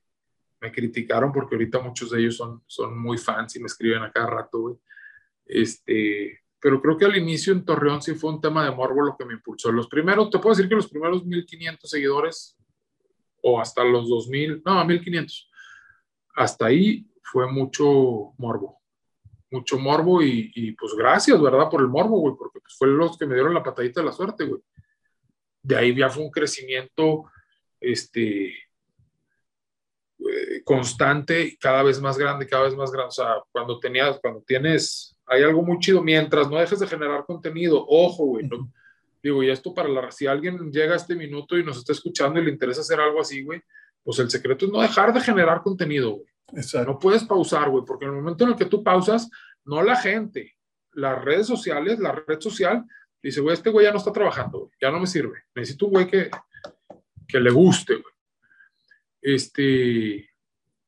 [0.61, 4.11] me criticaron, porque ahorita muchos de ellos son, son muy fans y me escriben a
[4.11, 4.75] cada rato, güey.
[5.45, 9.17] Este, pero creo que al inicio en Torreón sí fue un tema de morbo lo
[9.17, 9.69] que me impulsó.
[9.71, 12.57] Los primeros, te puedo decir que los primeros 1500 seguidores
[13.41, 15.51] o hasta los 2000, no, 1500,
[16.35, 18.79] hasta ahí fue mucho morbo.
[19.51, 21.69] Mucho morbo y, pues gracias, ¿verdad?
[21.69, 24.13] Por el morbo, güey, porque pues fue los que me dieron la patadita de la
[24.13, 24.61] suerte, güey.
[25.61, 27.25] De ahí ya fue un crecimiento,
[27.83, 28.47] este,
[30.19, 33.09] eh, constante, cada vez más grande, cada vez más grande.
[33.09, 36.01] O sea, cuando tenías, cuando tienes hay algo muy chido.
[36.01, 38.49] Mientras no dejes de generar contenido, ojo, güey.
[39.21, 42.39] digo, y esto para la, si alguien llega a este minuto y nos está escuchando
[42.39, 43.61] y le interesa hacer algo así, güey,
[44.03, 46.27] pues el secreto es no dejar de generar contenido, güey.
[46.85, 49.29] No puedes pausar, güey, porque en el momento en el que tú pausas,
[49.65, 50.55] no la gente,
[50.91, 52.83] las redes sociales, la red social,
[53.21, 55.43] dice, güey, este güey ya no está trabajando, güey, ya no me sirve.
[55.55, 56.29] Necesito un güey que,
[57.33, 58.13] que le guste, güey.
[59.21, 60.29] Este,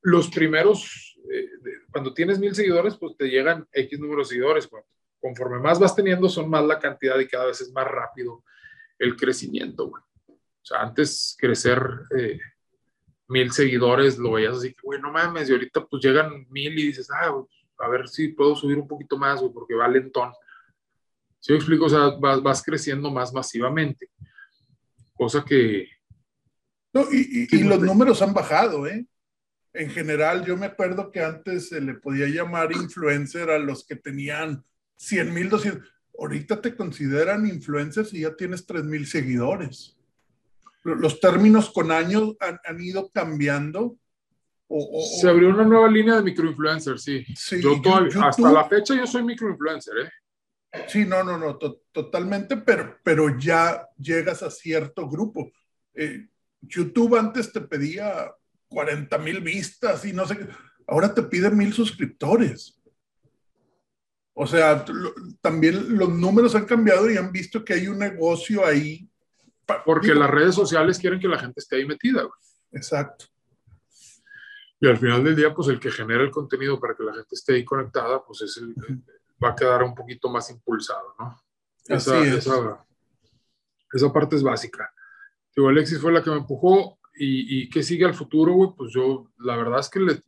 [0.02, 1.50] los primeros eh,
[1.92, 4.70] cuando tienes mil seguidores, pues te llegan X número de seguidores.
[5.20, 8.44] Conforme más vas teniendo, son más la cantidad y cada vez es más rápido
[9.00, 10.04] el crecimiento, güey.
[10.28, 11.80] O sea, antes crecer
[12.18, 12.40] eh,
[13.28, 16.88] mil seguidores, lo veías así que, güey, no mames, y ahorita pues llegan mil y
[16.88, 17.34] dices, ah,
[17.80, 20.32] a ver si puedo subir un poquito más, güey, porque va lentón.
[21.40, 24.10] Si me explico, o sea, vas, vas, creciendo más masivamente.
[25.14, 25.88] Cosa que...
[26.96, 29.06] No, y, y los números han bajado, ¿eh?
[29.76, 33.96] en general, yo me acuerdo que antes se le podía llamar influencer a los que
[33.96, 34.64] tenían
[34.96, 35.88] 100 mil, 200.
[36.18, 39.98] Ahorita te consideran influencers y ya tienes 3 mil seguidores.
[40.84, 43.98] Los términos con años han, ido cambiando.
[45.20, 47.26] se abrió una nueva línea de microinfluencers, sí.
[47.36, 47.82] sí yo
[48.24, 50.12] hasta la fecha yo soy microinfluencer, ¿eh?
[50.88, 51.58] Sí, no, no, no,
[51.92, 55.52] totalmente, pero, pero ya llegas a cierto grupo.
[55.94, 56.28] Eh,
[56.62, 58.32] YouTube antes te pedía
[58.70, 60.48] 40 mil vistas y no sé qué.
[60.88, 62.82] Ahora te piden mil suscriptores.
[64.34, 64.84] O sea,
[65.42, 69.10] también los números han cambiado y han visto que hay un negocio ahí.
[69.86, 72.28] Porque las redes sociales quieren que la gente esté ahí metida.
[72.72, 73.26] Exacto.
[74.80, 77.34] Y al final del día, pues el que genera el contenido para que la gente
[77.34, 78.76] esté ahí conectada, pues es el,
[79.44, 81.42] va a quedar un poquito más impulsado, ¿no?
[81.88, 82.86] Esa, esa,
[83.92, 84.92] esa parte es básica.
[85.58, 89.32] Alexis fue la que me empujó y, y qué sigue al futuro, güey, pues yo,
[89.40, 90.22] la verdad es que le,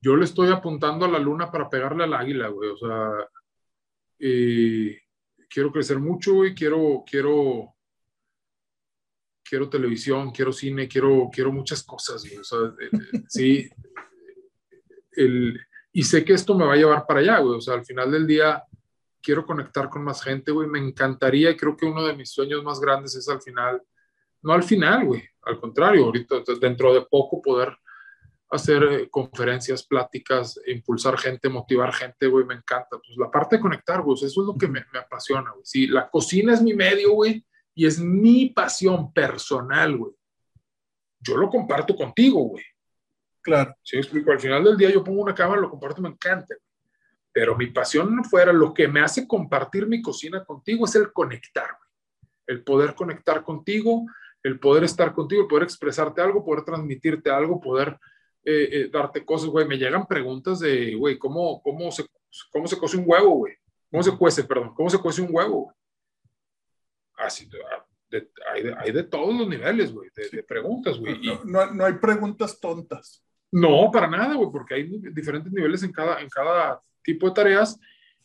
[0.00, 2.70] yo le estoy apuntando a la luna para pegarle al águila, güey.
[2.70, 3.28] O sea,
[4.18, 5.00] eh,
[5.48, 6.54] quiero crecer mucho, güey.
[6.54, 7.74] Quiero, quiero,
[9.42, 12.38] quiero televisión, quiero cine, quiero, quiero muchas cosas, güey.
[12.38, 13.70] O sea, eh, eh, sí.
[15.12, 15.60] El,
[15.92, 17.56] y sé que esto me va a llevar para allá, güey.
[17.56, 18.62] O sea, al final del día
[19.20, 20.68] quiero conectar con más gente, güey.
[20.68, 23.82] Me encantaría, creo que uno de mis sueños más grandes es al final,
[24.42, 27.76] no al final, güey, al contrario, ahorita dentro de poco poder
[28.50, 32.98] hacer eh, conferencias, pláticas, impulsar gente, motivar gente, güey, me encanta.
[32.98, 35.64] Pues la parte de conectar, güey, eso es lo que me, me apasiona, güey.
[35.64, 40.12] Sí, la cocina es mi medio, güey, y es mi pasión personal, güey.
[41.20, 42.64] Yo lo comparto contigo, güey.
[43.42, 43.74] Claro.
[43.82, 44.30] ¿Sí me explico?
[44.30, 46.54] Al final del día yo pongo una cámara, lo comparto, me encanta.
[47.32, 51.12] Pero mi pasión no fuera, lo que me hace compartir mi cocina contigo es el
[51.12, 51.70] conectar,
[52.46, 54.06] el poder conectar contigo,
[54.42, 57.98] el poder estar contigo, el poder expresarte algo, poder transmitirte algo, poder
[58.44, 59.66] eh, eh, darte cosas, güey.
[59.66, 62.06] Me llegan preguntas de, güey, ¿cómo, cómo, se,
[62.50, 63.54] ¿cómo se cose un huevo, güey?
[63.90, 64.74] ¿Cómo se cuece, perdón?
[64.74, 65.74] ¿Cómo se cuece un huevo?
[67.16, 67.84] Así, ah,
[68.52, 71.20] hay, de, hay, de, todos los niveles, güey, de, preguntas, güey.
[71.20, 73.24] No, no, no, hay preguntas tontas.
[73.50, 77.78] No, para nada, güey, porque hay diferentes niveles en cada, en cada tipo de tareas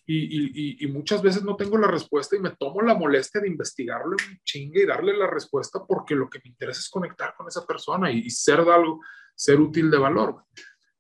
[0.06, 3.48] y, y, y, muchas veces no tengo la respuesta y me tomo la molestia de
[3.48, 7.48] investigarlo un chingue y darle la respuesta porque lo que me interesa es conectar con
[7.48, 9.00] esa persona y, ser de algo,
[9.34, 10.44] ser útil de valor.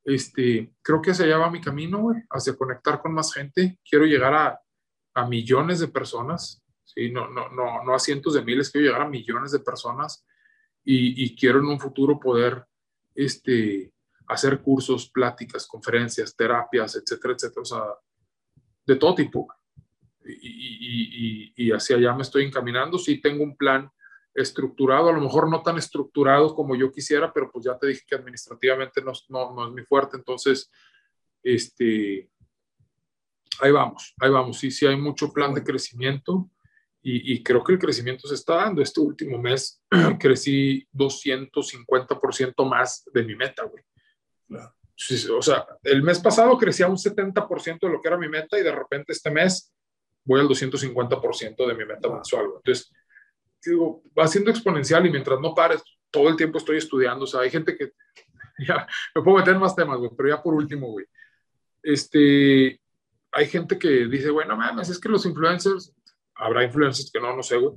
[0.05, 3.77] Este, creo que hacia allá va mi camino, güey, hacia conectar con más gente.
[3.83, 4.59] Quiero llegar a,
[5.15, 7.11] a millones de personas, ¿sí?
[7.11, 10.25] no, no, no, no a cientos de miles, quiero llegar a millones de personas
[10.81, 12.63] y, y quiero en un futuro poder
[13.15, 13.91] este,
[14.27, 17.83] hacer cursos, pláticas, conferencias, terapias, etcétera, etcétera, o sea,
[18.85, 19.47] de todo tipo.
[20.25, 22.97] Y, y, y, hacia allá me estoy encaminando.
[22.97, 23.89] Sí tengo un plan
[24.33, 28.01] estructurado, a lo mejor no tan estructurado como yo quisiera, pero pues ya te dije
[28.07, 30.71] que administrativamente no, no, no es mi fuerte, entonces,
[31.43, 32.29] este,
[33.61, 34.57] ahí vamos, ahí vamos.
[34.57, 36.49] Sí, sí hay mucho plan de crecimiento
[37.01, 38.81] y, y creo que el crecimiento se está dando.
[38.81, 39.81] Este último mes
[40.19, 43.83] crecí 250% más de mi meta, güey.
[45.37, 48.63] O sea, el mes pasado crecía un 70% de lo que era mi meta y
[48.63, 49.73] de repente este mes
[50.23, 52.45] voy al 250% de mi meta mensual.
[52.57, 52.91] Entonces,
[53.65, 57.25] digo, va siendo exponencial y mientras no pares, todo el tiempo estoy estudiando.
[57.25, 57.91] O sea, hay gente que,
[58.67, 61.05] ya, me puedo meter en más temas, güey, pero ya por último, güey.
[61.81, 62.79] Este,
[63.31, 65.93] hay gente que dice, bueno, mames, es que los influencers,
[66.35, 67.75] habrá influencers que no, no sé, güey,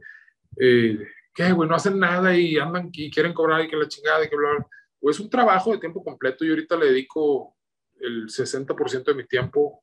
[0.59, 0.99] eh,
[1.35, 4.29] que, güey, no hacen nada y andan y quieren cobrar y que la chingada y
[4.29, 4.66] que bla, bla
[5.11, 6.45] es un trabajo de tiempo completo.
[6.45, 7.57] Yo ahorita le dedico
[8.01, 9.83] el 60% de mi tiempo,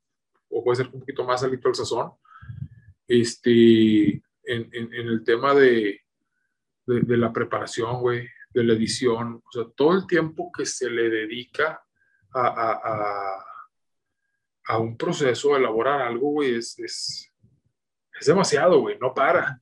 [0.50, 2.12] o puede ser un poquito más alito al sazón,
[3.08, 6.02] este, en, en, el tema de,
[6.86, 11.10] de, la preparación, güey, de la edición, o sea, todo el tiempo que se le
[11.10, 11.84] dedica
[12.34, 13.46] a, a, a,
[14.66, 17.32] a un proceso, a elaborar algo, güey, es, es,
[18.20, 19.62] es demasiado, güey, no para,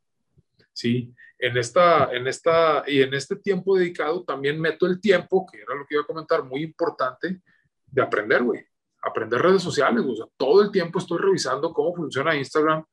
[0.74, 1.14] ¿sí?
[1.42, 5.74] En esta, en esta, y en este tiempo dedicado también meto el tiempo, que era
[5.74, 7.42] lo que iba a comentar, muy importante,
[7.88, 8.64] de aprender, güey.
[9.02, 12.86] Aprender redes sociales, o sea, todo el tiempo estoy revisando cómo funciona Instagram,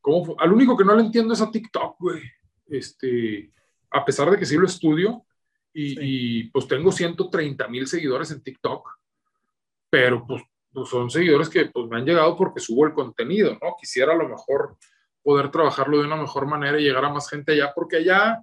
[0.00, 2.20] cómo, al único que no le entiendo es a TikTok, güey.
[2.66, 3.52] Este,
[3.92, 5.24] a pesar de que sí lo estudio,
[5.72, 8.88] y, y pues tengo 130 mil seguidores en TikTok,
[9.88, 10.42] pero pues,
[10.72, 13.76] pues, son seguidores que pues me han llegado porque subo el contenido, ¿no?
[13.80, 14.76] Quisiera a lo mejor
[15.22, 18.42] poder trabajarlo de una mejor manera y llegar a más gente allá, porque allá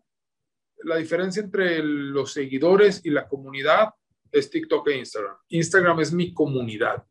[0.84, 3.90] la diferencia entre los seguidores y la comunidad
[4.32, 5.36] es TikTok e Instagram.
[5.50, 7.04] Instagram es mi comunidad.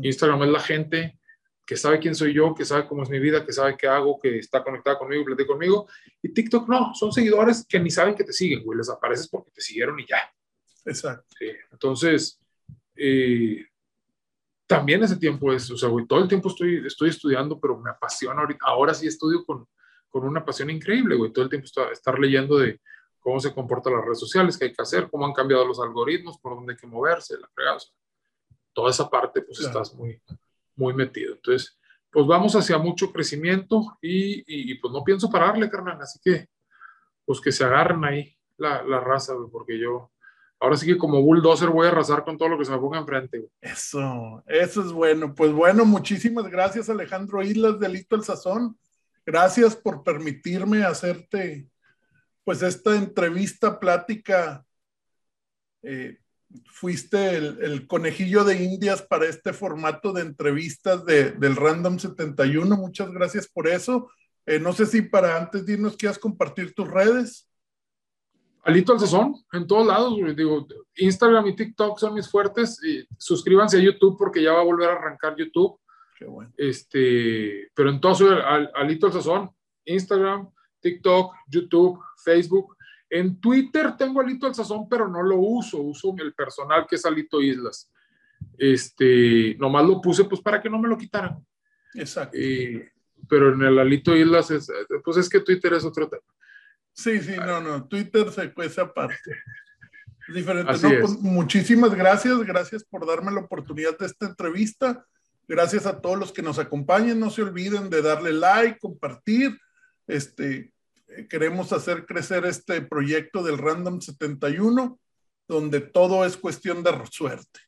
[0.00, 1.18] Instagram es la gente
[1.66, 4.20] que sabe quién soy yo, que sabe cómo es mi vida, que sabe qué hago,
[4.20, 5.88] que está conectada conmigo, platica conmigo.
[6.22, 8.78] Y TikTok no, son seguidores que ni saben que te siguen, güey.
[8.78, 10.32] Les apareces porque te siguieron y ya.
[10.84, 11.26] Exacto.
[11.72, 12.40] Entonces,
[12.94, 13.66] eh,
[14.66, 17.90] también ese tiempo es, o sea, güey, todo el tiempo estoy, estoy estudiando, pero me
[17.90, 18.66] apasiona ahorita.
[18.66, 19.66] Ahora sí estudio con,
[20.08, 21.32] con una pasión increíble, güey.
[21.32, 22.80] Todo el tiempo estoy, estar leyendo de
[23.20, 26.38] cómo se comportan las redes sociales, qué hay que hacer, cómo han cambiado los algoritmos,
[26.38, 27.78] por dónde hay que moverse, la fregada.
[28.72, 30.20] toda esa parte, pues estás muy,
[30.74, 31.34] muy metido.
[31.34, 31.78] Entonces,
[32.10, 36.00] pues vamos hacia mucho crecimiento y, y, pues no pienso pararle, carnal.
[36.00, 36.48] Así que,
[37.24, 40.12] pues que se agarren ahí la, la raza, güey, porque yo,
[40.60, 42.98] ahora sí que como bulldozer voy a arrasar con todo lo que se me ponga
[42.98, 43.48] enfrente.
[43.60, 45.34] Eso, eso es bueno.
[45.34, 48.78] Pues bueno, muchísimas gracias Alejandro Islas de Lito el Sazón.
[49.24, 51.66] Gracias por permitirme hacerte
[52.44, 54.64] pues esta entrevista, plática.
[55.82, 56.18] Eh,
[56.66, 62.76] fuiste el, conejillo de indias para este formato de entrevistas de, del Random 71.
[62.76, 64.10] Muchas gracias por eso.
[64.46, 67.45] Eh, no sé si para antes de irnos quieras compartir tus redes.
[68.66, 72.82] Alito al sazón, en todos lados, digo, Instagram y TikTok son mis fuertes.
[72.82, 75.78] Y suscríbanse a YouTube porque ya va a volver a arrancar YouTube.
[76.18, 76.52] Qué bueno.
[76.56, 79.50] Este, pero entonces, al, Alito al sazón,
[79.84, 80.50] Instagram,
[80.80, 82.76] TikTok, YouTube, Facebook.
[83.08, 87.06] En Twitter tengo Alito al sazón, pero no lo uso, uso el personal que es
[87.06, 87.88] Alito Islas.
[88.58, 91.38] Este, nomás lo puse pues para que no me lo quitaran.
[91.94, 92.36] Exacto.
[92.36, 92.90] Eh,
[93.28, 94.72] pero en el Alito Islas, es,
[95.04, 96.24] pues es que Twitter es otro tema.
[96.96, 99.30] Sí, sí, no, no, Twitter se cuece aparte.
[100.32, 100.72] diferente.
[100.72, 105.04] No, pues, muchísimas gracias, gracias por darme la oportunidad de esta entrevista.
[105.46, 107.20] Gracias a todos los que nos acompañen.
[107.20, 109.56] No se olviden de darle like, compartir.
[110.06, 110.72] Este,
[111.08, 114.98] eh, queremos hacer crecer este proyecto del Random 71.
[115.48, 117.60] donde todo es cuestión de suerte.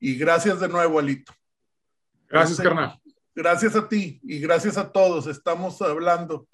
[0.00, 1.34] Y gracias de nuevo, Alito.
[2.26, 2.98] Gracias, carnal.
[3.34, 5.26] Gracias a ti y gracias a todos.
[5.26, 6.46] Estamos hablando.